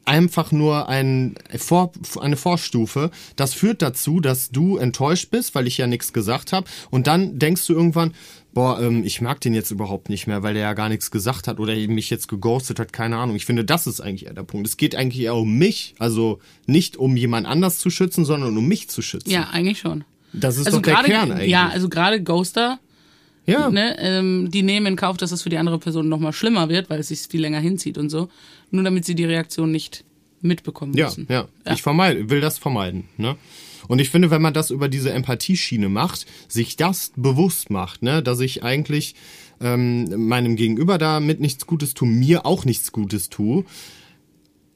[0.06, 3.12] einfach nur ein Vor, eine Vorstufe.
[3.36, 6.68] Das führt dazu, dass du enttäuscht bist, weil ich ja nichts gesagt habe.
[6.90, 8.14] Und dann denkst du irgendwann,
[8.54, 11.48] boah, ähm, ich mag den jetzt überhaupt nicht mehr, weil der ja gar nichts gesagt
[11.48, 13.36] hat oder mich jetzt geghostet hat, keine Ahnung.
[13.36, 14.68] Ich finde, das ist eigentlich eher der Punkt.
[14.68, 18.68] Es geht eigentlich eher um mich, also nicht um jemand anders zu schützen, sondern um
[18.68, 19.30] mich zu schützen.
[19.30, 20.04] Ja, eigentlich schon.
[20.34, 21.50] Das ist Also doch der gerade, Kern eigentlich.
[21.50, 22.80] ja, also gerade Ghoster,
[23.46, 23.70] ja.
[23.70, 26.70] ne, ähm, die nehmen in Kauf, dass es für die andere Person noch mal schlimmer
[26.70, 28.30] wird, weil es sich viel länger hinzieht und so,
[28.74, 30.04] nur damit sie die Reaktion nicht
[30.42, 31.28] mitbekommen Ja, müssen.
[31.30, 33.06] ja, Ich vermeide, will das vermeiden.
[33.18, 33.38] Ne?
[33.88, 38.22] Und ich finde, wenn man das über diese Empathieschiene macht, sich das bewusst macht, ne,
[38.24, 39.16] dass ich eigentlich
[39.62, 43.64] ähm, meinem Gegenüber damit nichts Gutes tue, mir auch nichts Gutes tue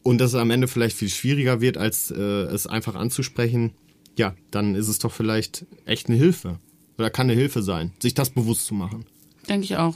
[0.04, 3.72] und dass es am Ende vielleicht viel schwieriger wird, als äh, es einfach anzusprechen,
[4.18, 6.60] ja, dann ist es doch vielleicht echt eine Hilfe.
[6.98, 9.06] Oder kann eine Hilfe sein, sich das bewusst zu machen.
[9.50, 9.95] Denke ich auch.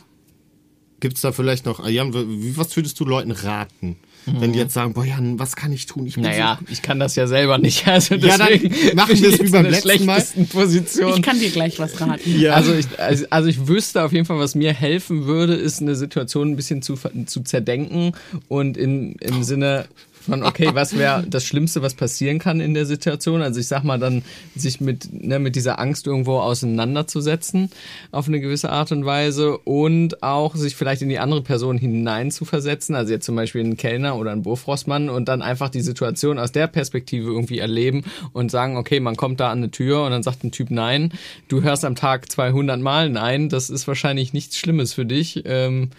[1.02, 2.14] Gibt es da vielleicht noch, Jan,
[2.56, 6.06] was würdest du Leuten raten, wenn die jetzt sagen, boah Jan, was kann ich tun?
[6.06, 7.88] Ich bin Naja, ich kann das ja selber nicht.
[7.92, 8.50] Also Ja, dann
[8.96, 10.22] machen wir ich es wie beim letzten Mal.
[10.22, 11.14] schlechtesten Position.
[11.16, 12.22] Ich kann dir gleich was raten.
[12.40, 12.54] Ja.
[12.54, 15.96] Also, ich, also, also ich wüsste auf jeden Fall, was mir helfen würde, ist eine
[15.96, 18.14] Situation ein bisschen zu, zu zerdenken
[18.48, 19.88] und in, im Sinne
[20.22, 23.42] Von, okay, was wäre das Schlimmste, was passieren kann in der Situation?
[23.42, 24.24] Also ich sag mal dann,
[24.56, 27.70] sich mit, ne, mit dieser Angst irgendwo auseinanderzusetzen
[28.12, 32.96] auf eine gewisse Art und Weise und auch sich vielleicht in die andere Person hineinzuversetzen.
[32.96, 36.52] Also jetzt zum Beispiel einen Kellner oder einen Bofrostmann und dann einfach die Situation aus
[36.52, 38.04] der Perspektive irgendwie erleben
[38.34, 41.12] und sagen, okay, man kommt da an eine Tür und dann sagt ein Typ Nein.
[41.48, 43.50] Du hörst am Tag 200 Mal Nein.
[43.50, 45.44] Das ist wahrscheinlich nichts Schlimmes für dich.
[45.46, 45.90] Ähm,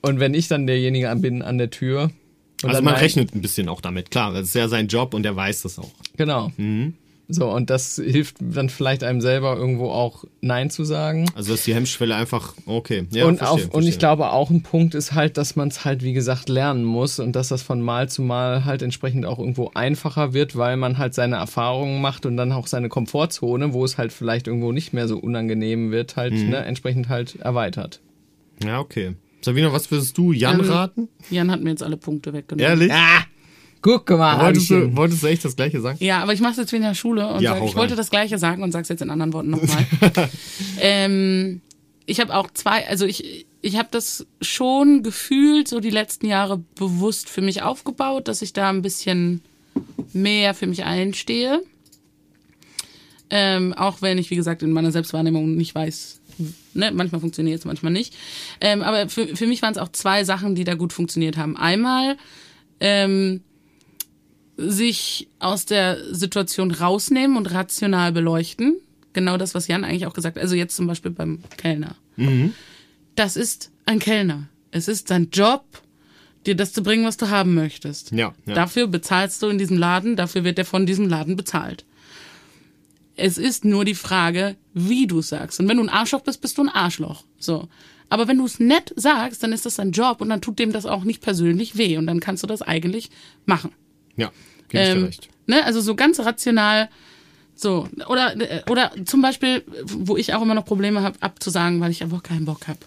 [0.00, 2.10] und wenn ich dann derjenige bin an der Tür,
[2.62, 4.32] und also man nein- rechnet ein bisschen auch damit, klar.
[4.32, 5.90] Das ist ja sein Job und er weiß das auch.
[6.16, 6.50] Genau.
[7.30, 11.26] So, und das hilft dann vielleicht einem selber irgendwo auch Nein zu sagen.
[11.34, 13.06] Also dass die Hemmschwelle einfach, okay.
[13.10, 13.90] Ja, und, verstehe, auf, und verstehe.
[13.90, 17.18] ich glaube auch ein Punkt ist halt, dass man es halt, wie gesagt, lernen muss
[17.20, 20.96] und dass das von Mal zu Mal halt entsprechend auch irgendwo einfacher wird, weil man
[20.96, 24.94] halt seine Erfahrungen macht und dann auch seine Komfortzone, wo es halt vielleicht irgendwo nicht
[24.94, 26.48] mehr so unangenehm wird, halt Mhm.
[26.48, 28.00] ne, entsprechend halt erweitert.
[28.64, 29.16] Ja, okay.
[29.40, 31.08] Sabina, was würdest du Jan Ähm, raten?
[31.30, 32.68] Jan hat mir jetzt alle Punkte weggenommen.
[32.68, 32.92] Ehrlich?
[32.92, 33.24] Ah,
[33.80, 35.98] guck mal, Wolltest du, wolltest du echt das gleiche sagen?
[36.00, 37.92] Ja, aber ich mache es jetzt wie in der Schule und Ja, sag, ich wollte
[37.92, 37.98] rein.
[37.98, 39.86] das Gleiche sagen und sag's jetzt in anderen Worten nochmal.
[40.80, 41.60] ähm,
[42.06, 46.58] ich habe auch zwei, also ich, ich habe das schon gefühlt, so die letzten Jahre
[46.74, 49.42] bewusst für mich aufgebaut, dass ich da ein bisschen
[50.12, 51.62] mehr für mich einstehe.
[53.30, 56.17] Ähm, auch wenn ich, wie gesagt, in meiner Selbstwahrnehmung nicht weiß,
[56.78, 58.14] ne, manchmal funktioniert es, manchmal nicht.
[58.60, 61.56] Ähm, aber für, für mich waren es auch zwei Sachen, die da gut funktioniert haben.
[61.56, 62.16] Einmal
[62.80, 63.42] ähm,
[64.56, 68.76] sich aus der Situation rausnehmen und rational beleuchten.
[69.12, 70.42] Genau das, was Jan eigentlich auch gesagt hat.
[70.42, 71.96] Also jetzt zum Beispiel beim Kellner.
[73.14, 74.48] Das ist ein Kellner.
[74.70, 75.64] Es ist sein Job,
[76.46, 78.12] dir das zu bringen, was du haben möchtest.
[78.12, 78.54] Ja, ja.
[78.54, 81.84] Dafür bezahlst du in diesem Laden, dafür wird er von diesem Laden bezahlt.
[83.18, 85.60] Es ist nur die Frage, wie du sagst.
[85.60, 87.24] Und wenn du ein Arschloch bist, bist du ein Arschloch.
[87.38, 87.68] So.
[88.08, 90.72] Aber wenn du es nett sagst, dann ist das dein Job und dann tut dem
[90.72, 93.10] das auch nicht persönlich weh und dann kannst du das eigentlich
[93.44, 93.72] machen.
[94.16, 94.30] Ja,
[94.68, 95.28] gebe ich dir Ähm, recht.
[95.46, 96.88] Ne, also so ganz rational.
[97.54, 98.34] So, oder,
[98.70, 102.44] oder zum Beispiel, wo ich auch immer noch Probleme habe, abzusagen, weil ich einfach keinen
[102.44, 102.78] Bock habe.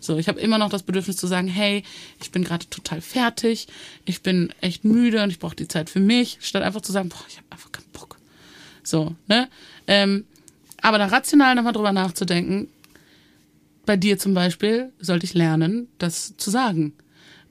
[0.00, 1.82] So, ich habe immer noch das Bedürfnis zu sagen, hey,
[2.22, 3.68] ich bin gerade total fertig,
[4.06, 7.10] ich bin echt müde und ich brauche die Zeit für mich, statt einfach zu sagen,
[7.10, 8.16] boah, ich habe einfach keinen Bock.
[8.90, 9.48] So, ne?
[9.86, 10.24] Ähm,
[10.82, 12.68] aber da rational nochmal drüber nachzudenken,
[13.86, 16.92] bei dir zum Beispiel sollte ich lernen, das zu sagen.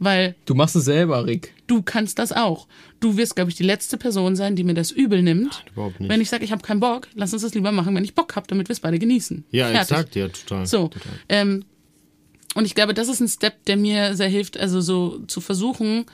[0.02, 1.54] Weil Du machst es selber, Rick.
[1.68, 2.68] du kannst das auch.
[3.02, 5.66] Du wirst, glaube ich, die letzte Person sein, die mir das übel nimmt.
[5.74, 6.10] überhaupt nicht.
[6.10, 8.36] Wenn ich sage, ich habe keinen Bock, lass uns das lieber machen, wenn ich Bock
[8.38, 9.44] habe, damit wir es beide genießen.
[9.52, 9.82] Ja, Fertig.
[9.92, 10.66] exakt, ja, total.
[10.66, 10.88] So.
[10.88, 11.12] Total.
[11.28, 11.66] Ähm,
[12.56, 16.06] und ich glaube, das ist ein Step, der mir sehr hilft, also so zu versuchen,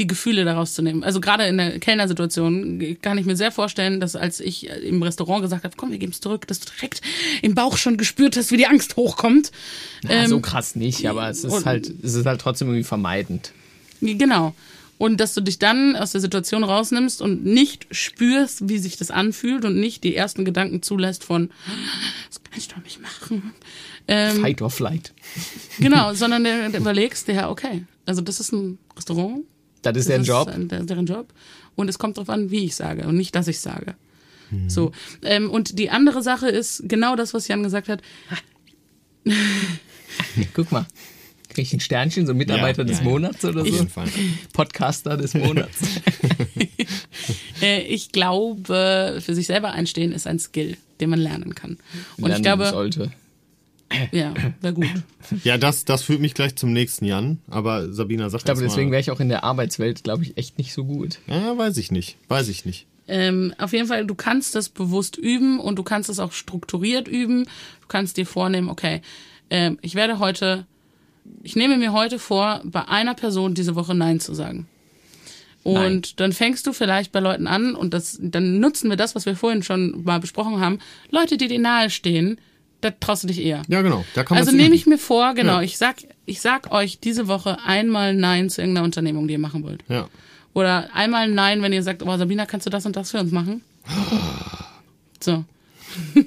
[0.00, 1.04] die Gefühle daraus zu nehmen.
[1.04, 5.42] Also gerade in der Kellnersituation kann ich mir sehr vorstellen, dass als ich im Restaurant
[5.42, 7.00] gesagt habe, komm, wir geben es zurück, dass du direkt
[7.42, 9.52] im Bauch schon gespürt hast, wie die Angst hochkommt.
[10.02, 12.84] Ja, Ähm, so krass nicht, aber es ist und- halt, es ist halt trotzdem irgendwie
[12.84, 13.52] vermeidend.
[14.00, 14.54] Genau.
[14.98, 19.10] Und dass du dich dann aus der Situation rausnimmst und nicht spürst, wie sich das
[19.10, 21.50] anfühlt und nicht die ersten Gedanken zulässt von,
[22.28, 23.52] das kann ich doch nicht machen.
[24.08, 25.12] Ähm, Fight or flight.
[25.78, 29.44] genau, sondern der, der überlegst, der, okay, also das ist ein Restaurant.
[29.82, 30.48] Das ist Das der Job.
[30.48, 31.32] ein- der- deren Job.
[31.76, 33.94] Und es kommt darauf an, wie ich sage und nicht, dass ich sage.
[34.66, 34.90] So.
[35.22, 38.02] Ähm, und die andere Sache ist genau das, was Jan gesagt hat.
[40.54, 40.86] Guck mal.
[41.48, 43.04] Krieg ich ein Sternchen, so Mitarbeiter Ja, des ja.
[43.04, 43.74] Monats oder Auf so?
[43.74, 44.08] jeden Fall.
[44.52, 45.78] Podcaster des Monats.
[47.62, 51.76] Äh, ich glaube, für sich selber einstehen ist ein Skill, den man lernen kann.
[52.16, 53.12] Und Lernen ich glaube, sollte.
[54.12, 54.86] Ja, wäre gut.
[55.44, 57.38] Ja, das, das führt mich gleich zum nächsten Jan.
[57.48, 60.58] Aber Sabina sagt Ich glaube, deswegen wäre ich auch in der Arbeitswelt, glaube ich, echt
[60.58, 61.18] nicht so gut.
[61.26, 62.16] Ja, weiß ich nicht.
[62.28, 62.86] Weiß ich nicht.
[63.08, 67.08] Ähm, auf jeden Fall, du kannst das bewusst üben und du kannst es auch strukturiert
[67.08, 67.44] üben.
[67.44, 69.02] Du kannst dir vornehmen, okay,
[69.50, 70.66] ähm, ich werde heute,
[71.42, 74.68] ich nehme mir heute vor, bei einer Person diese Woche Nein zu sagen.
[75.62, 76.02] Und Nein.
[76.16, 79.36] dann fängst du vielleicht bei Leuten an und das, dann nutzen wir das, was wir
[79.36, 80.78] vorhin schon mal besprochen haben.
[81.10, 82.40] Leute, die dir nahe stehen,
[82.80, 83.62] da traust du dich eher.
[83.68, 84.04] Ja, genau.
[84.14, 87.28] Da kann man Also nehme ich mir vor, genau, ich sag, ich sag euch diese
[87.28, 89.84] Woche einmal Nein zu irgendeiner Unternehmung, die ihr machen wollt.
[89.88, 90.08] Ja.
[90.52, 93.32] Oder einmal Nein, wenn ihr sagt, oh Sabina, kannst du das und das für uns
[93.32, 93.62] machen?
[95.22, 95.44] So.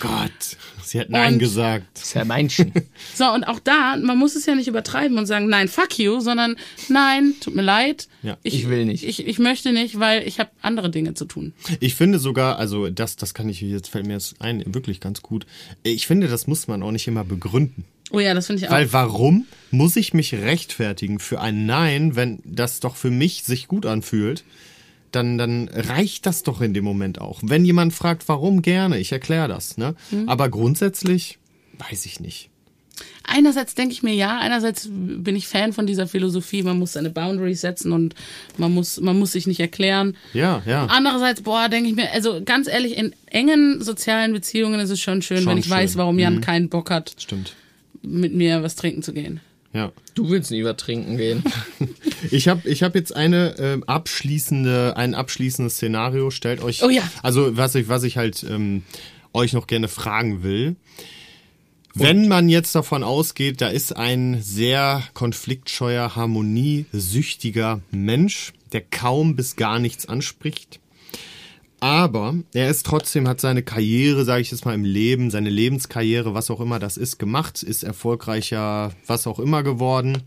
[0.00, 0.56] Gott.
[0.90, 1.86] Sie hat Nein Und- gesagt.
[1.94, 2.72] Das ist ja Meinchen.
[3.14, 6.18] So, und auch da, man muss es ja nicht übertreiben und sagen, nein, fuck you,
[6.18, 6.56] sondern
[6.88, 8.08] nein, tut mir leid.
[8.22, 8.36] Ja.
[8.42, 9.04] Ich will nicht.
[9.04, 11.52] Ich, ich möchte nicht, weil ich habe andere Dinge zu tun.
[11.78, 15.22] Ich finde sogar, also das, das kann ich jetzt fällt mir jetzt ein, wirklich ganz
[15.22, 15.46] gut.
[15.84, 17.84] Ich finde, das muss man auch nicht immer begründen.
[18.10, 18.72] Oh ja, das finde ich auch.
[18.72, 23.68] Weil warum muss ich mich rechtfertigen für ein Nein, wenn das doch für mich sich
[23.68, 24.42] gut anfühlt?
[25.12, 27.40] Dann, dann reicht das doch in dem Moment auch.
[27.42, 29.76] Wenn jemand fragt, warum gerne, ich erkläre das.
[29.76, 29.94] Ne?
[30.26, 31.38] Aber grundsätzlich
[31.78, 32.48] weiß ich nicht.
[33.24, 37.10] Einerseits denke ich mir ja, einerseits bin ich Fan von dieser Philosophie, man muss seine
[37.10, 38.14] Boundaries setzen und
[38.56, 40.16] man muss, man muss sich nicht erklären.
[40.34, 40.86] Ja, ja.
[40.86, 45.22] Andererseits, boah, denke ich mir, also ganz ehrlich, in engen sozialen Beziehungen ist es schon
[45.22, 45.74] schön, Schon wenn ich schön.
[45.74, 46.40] weiß, warum Jan Mhm.
[46.40, 47.54] keinen Bock hat, Stimmt.
[48.02, 49.40] mit mir was trinken zu gehen.
[49.72, 49.92] Ja.
[50.14, 51.42] Du willst nie übertrinken gehen.
[52.30, 56.30] Ich habe ich hab jetzt eine ähm, abschließende, ein abschließendes Szenario.
[56.30, 56.82] Stellt euch.
[56.82, 57.02] Oh ja.
[57.22, 58.82] Also was ich, was ich halt ähm,
[59.32, 60.76] euch noch gerne fragen will.
[61.94, 69.56] Wenn man jetzt davon ausgeht, da ist ein sehr konfliktscheuer, harmoniesüchtiger Mensch, der kaum bis
[69.56, 70.79] gar nichts anspricht.
[71.80, 76.34] Aber er ist trotzdem, hat seine Karriere, sage ich jetzt mal, im Leben, seine Lebenskarriere,
[76.34, 80.18] was auch immer das ist, gemacht, ist erfolgreicher, was auch immer geworden.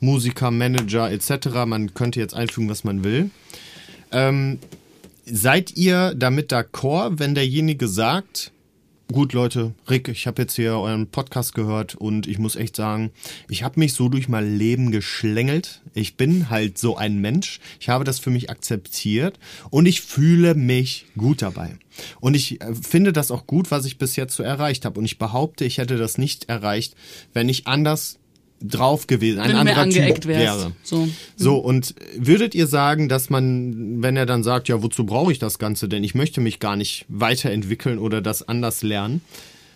[0.00, 1.64] Musiker, Manager etc.
[1.64, 3.30] Man könnte jetzt einfügen, was man will.
[4.10, 4.58] Ähm,
[5.24, 8.50] seid ihr damit d'accord, wenn derjenige sagt,
[9.12, 13.12] gut Leute, Rick, ich habe jetzt hier euren Podcast gehört und ich muss echt sagen,
[13.48, 15.82] ich habe mich so durch mein Leben geschlängelt.
[15.94, 17.60] Ich bin halt so ein Mensch.
[17.80, 19.38] Ich habe das für mich akzeptiert
[19.70, 21.78] und ich fühle mich gut dabei.
[22.20, 24.98] Und ich äh, finde das auch gut, was ich bis jetzt so erreicht habe.
[24.98, 26.94] Und ich behaupte, ich hätte das nicht erreicht,
[27.32, 28.18] wenn ich anders
[28.62, 30.72] drauf gewesen, ein wenn anderer Typ wäre.
[30.82, 31.08] So.
[31.36, 35.38] So, und würdet ihr sagen, dass man, wenn er dann sagt, ja, wozu brauche ich
[35.38, 36.04] das Ganze denn?
[36.04, 39.20] Ich möchte mich gar nicht weiterentwickeln oder das anders lernen.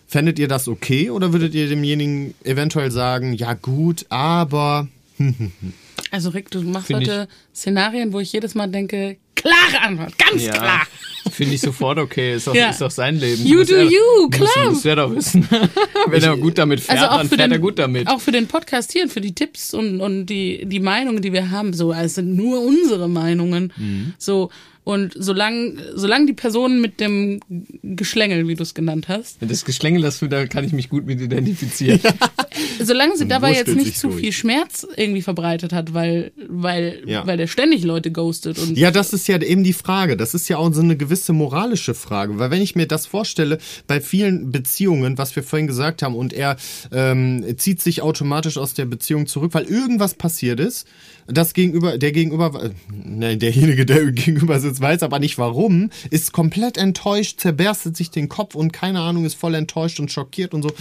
[0.07, 4.87] Fändet ihr das okay oder würdet ihr demjenigen eventuell sagen, ja gut, aber
[6.11, 10.43] Also Rick, du machst Find heute Szenarien, wo ich jedes Mal denke, klare Antwort, ganz
[10.47, 10.85] klar.
[11.31, 12.35] Finde ich sofort okay.
[12.35, 12.69] Ist doch, Ja.
[12.71, 13.45] ist doch sein Leben.
[13.45, 14.69] You Muss do er, you, muss- klar.
[14.71, 15.47] Muss er doch wissen.
[16.07, 18.07] Wenn er gut damit fährt, Also dann fährt den, er gut damit.
[18.07, 21.31] auch für den Podcast hier und für die Tipps und, und die, die Meinungen, die
[21.31, 23.71] wir haben, so, es sind nur unsere Meinungen.
[23.77, 24.13] Mhm.
[24.17, 24.49] So,
[24.83, 27.39] und solange solang die Person mit dem
[27.83, 31.21] Geschlängel, wie du es genannt hast, Das Geschlängel, das, da kann ich mich gut mit
[31.21, 31.99] identifizieren.
[32.85, 34.21] solange sie dabei jetzt nicht zu durch.
[34.21, 37.25] viel Schmerz irgendwie verbreitet hat, weil, weil, Ja.
[37.27, 40.17] weil der ständig Leute ghostet und Ja, das ist ja eben die Frage.
[40.17, 42.39] Das ist ja auch so eine gewisse moralische Frage.
[42.39, 43.57] Weil wenn ich mir das vorstelle,
[43.87, 46.57] bei vielen Beziehungen, was wir vorhin gesagt haben, und er
[46.91, 50.87] ähm, zieht sich automatisch aus der Beziehung zurück, weil irgendwas passiert ist,
[51.27, 56.31] das Gegenüber, der Gegenüber, äh, nein, derjenige, der gegenüber sitzt, weiß aber nicht warum, ist
[56.31, 60.63] komplett enttäuscht, zerberstet sich den Kopf und keine Ahnung, ist voll enttäuscht und schockiert und
[60.63, 60.71] so.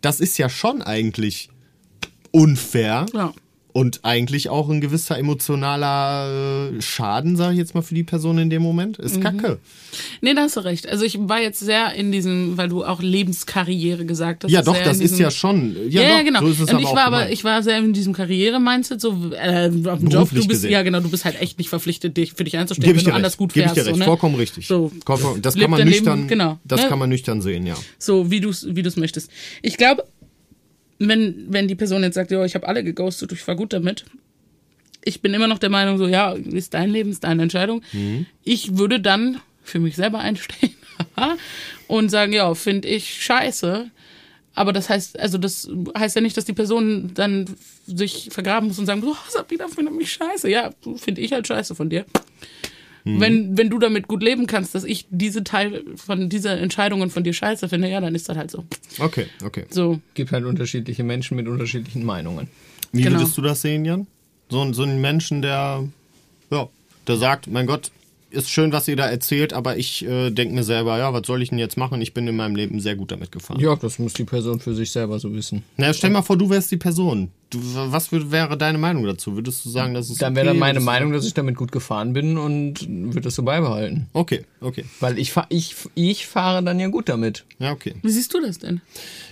[0.00, 1.50] Das ist ja schon eigentlich
[2.30, 3.06] unfair.
[3.14, 3.32] ja.
[3.72, 8.38] Und eigentlich auch ein gewisser emotionaler äh, Schaden, sage ich jetzt mal, für die Person
[8.38, 8.98] in dem Moment.
[8.98, 9.20] Ist Mhm.
[9.22, 9.58] kacke.
[10.20, 10.88] Nee, da hast du recht.
[10.88, 14.50] Also ich war jetzt sehr in diesem, weil du auch Lebenskarriere gesagt hast.
[14.50, 15.74] ja, doch, das ist ja schon.
[15.88, 16.40] Ja, Ja, doch, ja, genau.
[16.52, 17.32] So und ich war aber, gemeint.
[17.32, 20.70] ich war sehr in diesem Karriere-Mindset, so äh, auf dem Job, du bist, gesehen.
[20.72, 23.04] ja genau, du bist halt echt nicht verpflichtet, dich für dich einzustellen, Gebe wenn ich
[23.04, 23.38] du dir anders recht.
[23.38, 23.76] gut Gebe fährst.
[23.78, 23.94] ich dir recht.
[23.96, 24.04] so, ne?
[24.04, 24.66] Vollkommen richtig.
[24.66, 24.90] So,
[25.40, 26.88] das kann man dein Leben, nüchtern, genau, das ne?
[26.88, 27.74] kann man nüchtern sehen, ja.
[27.98, 29.30] so wie du es wie du's möchtest.
[29.62, 30.04] Ich glaube,
[31.00, 34.04] wenn, wenn die Person jetzt sagt, ja, ich habe alle geghostet, ich war gut damit,
[35.02, 37.82] ich bin immer noch der Meinung, so, ja, ist dein Leben, ist deine Entscheidung.
[37.92, 38.26] Mhm.
[38.44, 40.74] Ich würde dann für mich selber einstehen
[41.88, 43.90] und sagen, ja, finde ich scheiße.
[44.54, 47.46] Aber das heißt, also das heißt ja nicht, dass die Person dann
[47.86, 50.50] sich vergraben muss und sagen, oh, Sabina findet mich scheiße.
[50.50, 52.04] Ja, finde ich halt scheiße von dir.
[53.04, 53.20] Mhm.
[53.20, 57.24] Wenn, wenn du damit gut leben kannst, dass ich diese Teil von dieser Entscheidungen von
[57.24, 58.64] dir scheiße finde, ja, dann ist das halt so.
[58.98, 59.64] Okay, okay.
[59.70, 62.48] So, gibt halt unterschiedliche Menschen mit unterschiedlichen Meinungen.
[62.92, 63.18] Wie Genau.
[63.20, 64.06] würdest du das sehen, Jan?
[64.50, 65.84] So, ein- so ein Menschen, der,
[66.50, 66.68] ja,
[67.06, 67.90] der sagt, mein Gott,
[68.30, 71.42] ist schön, was ihr da erzählt, aber ich äh, denke mir selber, ja, was soll
[71.42, 72.00] ich denn jetzt machen?
[72.00, 73.60] Ich bin in meinem Leben sehr gut damit gefahren.
[73.60, 75.62] Ja, das muss die Person für sich selber so wissen.
[75.76, 77.30] Na, stell mal vor, du wärst die Person.
[77.50, 79.34] Du, was wür- wäre deine Meinung dazu?
[79.34, 80.36] Würdest du sagen, das ist Dann okay?
[80.36, 84.06] wäre dann meine Meinung, dass ich damit gut gefahren bin und würde das so beibehalten.
[84.12, 84.84] Okay, okay.
[85.00, 87.44] Weil ich, fahr, ich, ich fahre dann ja gut damit.
[87.58, 87.96] Ja, okay.
[88.02, 88.80] wie siehst du das denn?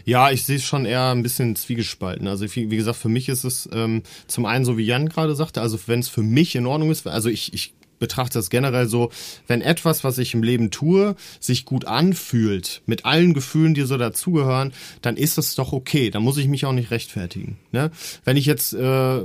[0.04, 2.26] Ja, ich sehe es schon eher ein bisschen zwiegespalten.
[2.26, 5.36] Also wie, wie gesagt, für mich ist es ähm, zum einen so, wie Jan gerade
[5.36, 8.88] sagte, also wenn es für mich in Ordnung ist, also ich, ich betrachte das generell
[8.88, 9.10] so,
[9.46, 13.96] wenn etwas, was ich im Leben tue, sich gut anfühlt, mit allen Gefühlen, die so
[13.96, 14.72] dazugehören,
[15.02, 16.10] dann ist es doch okay.
[16.10, 17.58] Da muss ich mich auch nicht rechtfertigen.
[17.72, 17.90] Ne?
[18.24, 19.22] Wenn ich jetzt äh,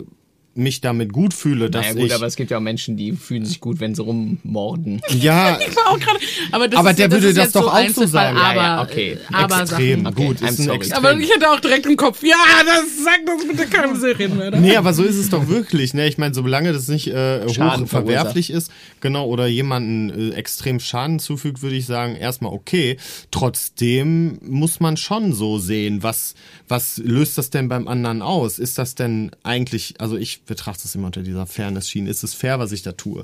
[0.56, 2.16] mich damit gut fühle, dass Naja gut, ich...
[2.16, 5.01] aber es gibt ja auch Menschen, die fühlen sich gut, wenn sie rummorden.
[5.20, 6.20] ja, Ich war auch gerade.
[6.51, 8.38] Aber, das Aber ist, der das würde ist das doch so auch so sagen.
[8.38, 9.12] Aber, Ja, ja, okay.
[9.14, 10.04] äh, aber extrem.
[10.04, 10.16] Sachen.
[10.16, 10.78] Gut, ist ein sorry.
[10.78, 10.97] extrem.
[10.97, 12.36] Aber ich hätte auch direkt im Kopf, ja,
[12.66, 14.60] das sagt das bitte keinem Serienmörder.
[14.60, 15.93] Nee, aber so ist es doch wirklich.
[15.93, 16.08] Ne?
[16.08, 21.20] Ich meine, solange das nicht äh, hoch verwerflich ist, genau, oder jemanden äh, extrem Schaden
[21.20, 22.97] zufügt, würde ich sagen, erstmal okay.
[23.32, 26.36] Trotzdem muss man schon so sehen, was,
[26.68, 28.60] was löst das denn beim anderen aus?
[28.60, 32.60] Ist das denn eigentlich, also ich betrachte es immer unter dieser Fairness-Schiene, ist es fair,
[32.60, 33.24] was ich da tue?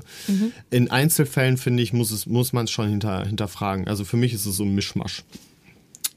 [0.70, 3.88] In Einzelfällen, finde ich, muss, es, muss man es schon hinter, hinterfragen.
[3.88, 5.24] Also für mich ist es so ein Mischmasch.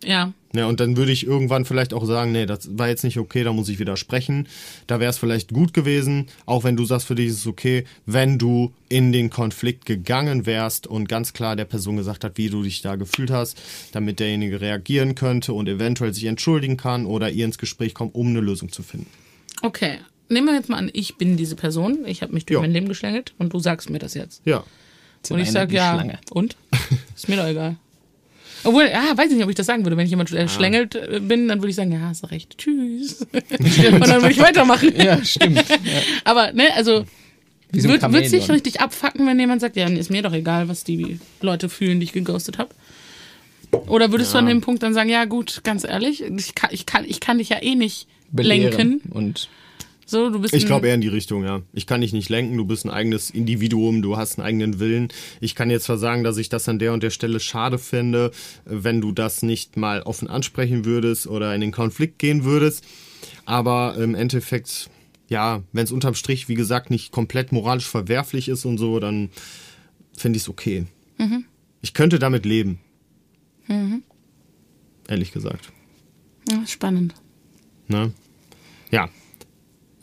[0.05, 0.33] Ja.
[0.55, 3.43] Ja, und dann würde ich irgendwann vielleicht auch sagen, nee, das war jetzt nicht okay,
[3.43, 4.47] da muss ich widersprechen.
[4.85, 7.85] Da wäre es vielleicht gut gewesen, auch wenn du sagst, für dich ist es okay,
[8.05, 12.49] wenn du in den Konflikt gegangen wärst und ganz klar der Person gesagt hat, wie
[12.49, 13.59] du dich da gefühlt hast,
[13.93, 18.27] damit derjenige reagieren könnte und eventuell sich entschuldigen kann oder ihr ins Gespräch kommt, um
[18.27, 19.07] eine Lösung zu finden.
[19.63, 19.99] Okay.
[20.33, 22.61] Nehmen wir jetzt mal an, ich bin diese Person, ich habe mich durch Ja.
[22.61, 24.41] mein Leben geschlängelt und du sagst mir das jetzt.
[24.45, 24.63] Ja.
[25.29, 25.93] Und ich Eine sag die ja.
[25.93, 26.19] Schlange.
[26.31, 26.57] Und?
[27.15, 27.77] Ist mir doch egal.
[28.65, 29.97] Obwohl, ja, weiß ich nicht, ob ich das sagen würde.
[29.97, 32.57] Wenn ich jemand äh, schlängelt äh, bin, dann würde ich sagen, ja, hast du recht.
[32.57, 33.21] Tschüss.
[33.31, 34.93] und dann würde ich weitermachen.
[34.95, 35.63] Ja, stimmt.
[35.69, 36.01] Ja.
[36.23, 37.05] Aber, ne, also,
[37.71, 40.69] Wie so wird es sich richtig abfacken, wenn jemand sagt, ja, ist mir doch egal,
[40.69, 42.69] was die Leute fühlen, die ich geghostet habe?
[43.87, 46.85] Oder würdest du an dem Punkt dann sagen, ja gut, ganz ehrlich, ich kann, ich
[46.85, 49.09] kann, ich kann dich ja eh nicht Belehren lenken.
[49.11, 49.49] Und
[50.05, 51.61] So, du bist Ich glaube eher in die Richtung, ja.
[51.71, 55.07] Ich kann dich nicht lenken, du bist ein eigenes Individuum, du hast einen eigenen Willen.
[55.39, 58.31] Ich kann jetzt zwar sagen, dass ich das an der und der Stelle schade finde,
[58.65, 62.83] wenn du das nicht mal offen ansprechen würdest oder in den Konflikt gehen würdest.
[63.45, 64.89] Aber im Endeffekt,
[65.29, 69.29] ja, wenn es unterm Strich, wie gesagt, nicht komplett moralisch verwerflich ist und so, dann
[70.15, 70.85] finde ich es okay.
[71.81, 72.79] Ich könnte damit leben.
[75.07, 75.71] Ehrlich gesagt.
[76.49, 77.13] Ja, spannend.
[77.87, 78.11] Ne?
[78.91, 79.09] Ja.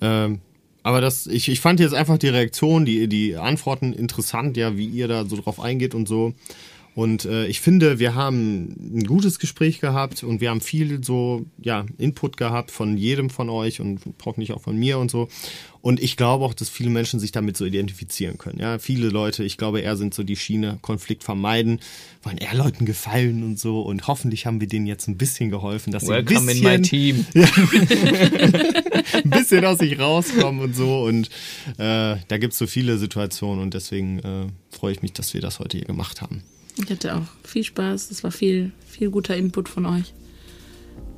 [0.01, 0.41] Ähm,
[0.83, 4.87] aber das, ich, ich fand jetzt einfach die Reaktion, die, die Antworten interessant, ja, wie
[4.87, 6.33] ihr da so drauf eingeht und so.
[6.95, 11.47] Und äh, ich finde, wir haben ein gutes Gespräch gehabt und wir haben viel so,
[11.61, 15.29] ja, Input gehabt von jedem von euch und hoffentlich auch von mir und so.
[15.83, 18.59] Und ich glaube auch, dass viele Menschen sich damit so identifizieren können.
[18.59, 21.81] Ja, viele Leute, ich glaube, eher sind so die Schiene Konflikt vermeiden,
[22.23, 23.81] wollen eher Leuten gefallen und so.
[23.81, 26.81] Und hoffentlich haben wir denen jetzt ein bisschen geholfen, dass sie ein welcome bisschen, in
[26.81, 27.25] my team.
[29.25, 31.05] ein bisschen aus sich rauskommen und so.
[31.05, 31.29] Und
[31.79, 35.61] äh, da gibt's so viele Situationen und deswegen äh, freue ich mich, dass wir das
[35.61, 36.43] heute hier gemacht haben.
[36.77, 38.11] Ich hatte auch viel Spaß.
[38.11, 40.13] Es war viel, viel guter Input von euch.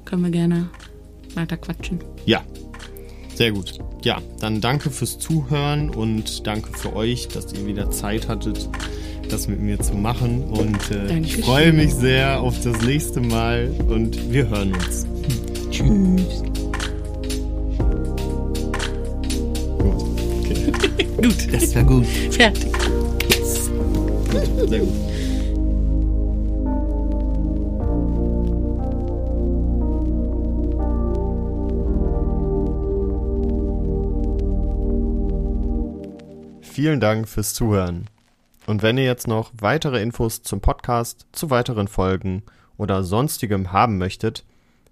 [0.05, 0.69] Können wir gerne
[1.35, 2.01] weiter quatschen.
[2.27, 2.43] Ja,
[3.35, 3.79] sehr gut.
[4.05, 8.69] Ja, dann danke fürs Zuhören und danke für euch, dass ihr wieder Zeit hattet,
[9.29, 10.43] das mit mir zu machen.
[10.45, 15.07] Und äh, ich freue mich sehr auf das nächste Mal und wir hören uns.
[15.71, 16.43] Tschüss.
[19.79, 20.73] Okay.
[21.23, 22.07] Gut, Das war gut.
[22.31, 22.67] fertig.
[24.69, 24.89] Sehr gut.
[36.83, 38.11] Vielen Dank fürs Zuhören.
[38.67, 42.43] Und wenn ihr jetzt noch weitere Infos zum Podcast, zu weiteren Folgen
[42.77, 44.45] oder sonstigem haben möchtet,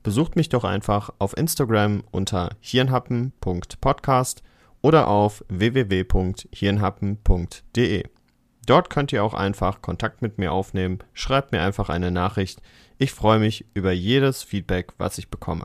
[0.05, 4.45] besucht mich doch einfach auf Instagram unter hirnhappen.podcast
[4.83, 8.05] oder auf www.hirnhappen.de.
[8.67, 12.63] Dort könnt ihr auch einfach Kontakt mit mir aufnehmen, schreibt mir einfach eine Nachricht.
[12.99, 15.65] Ich freue mich über jedes Feedback, was ich bekomme.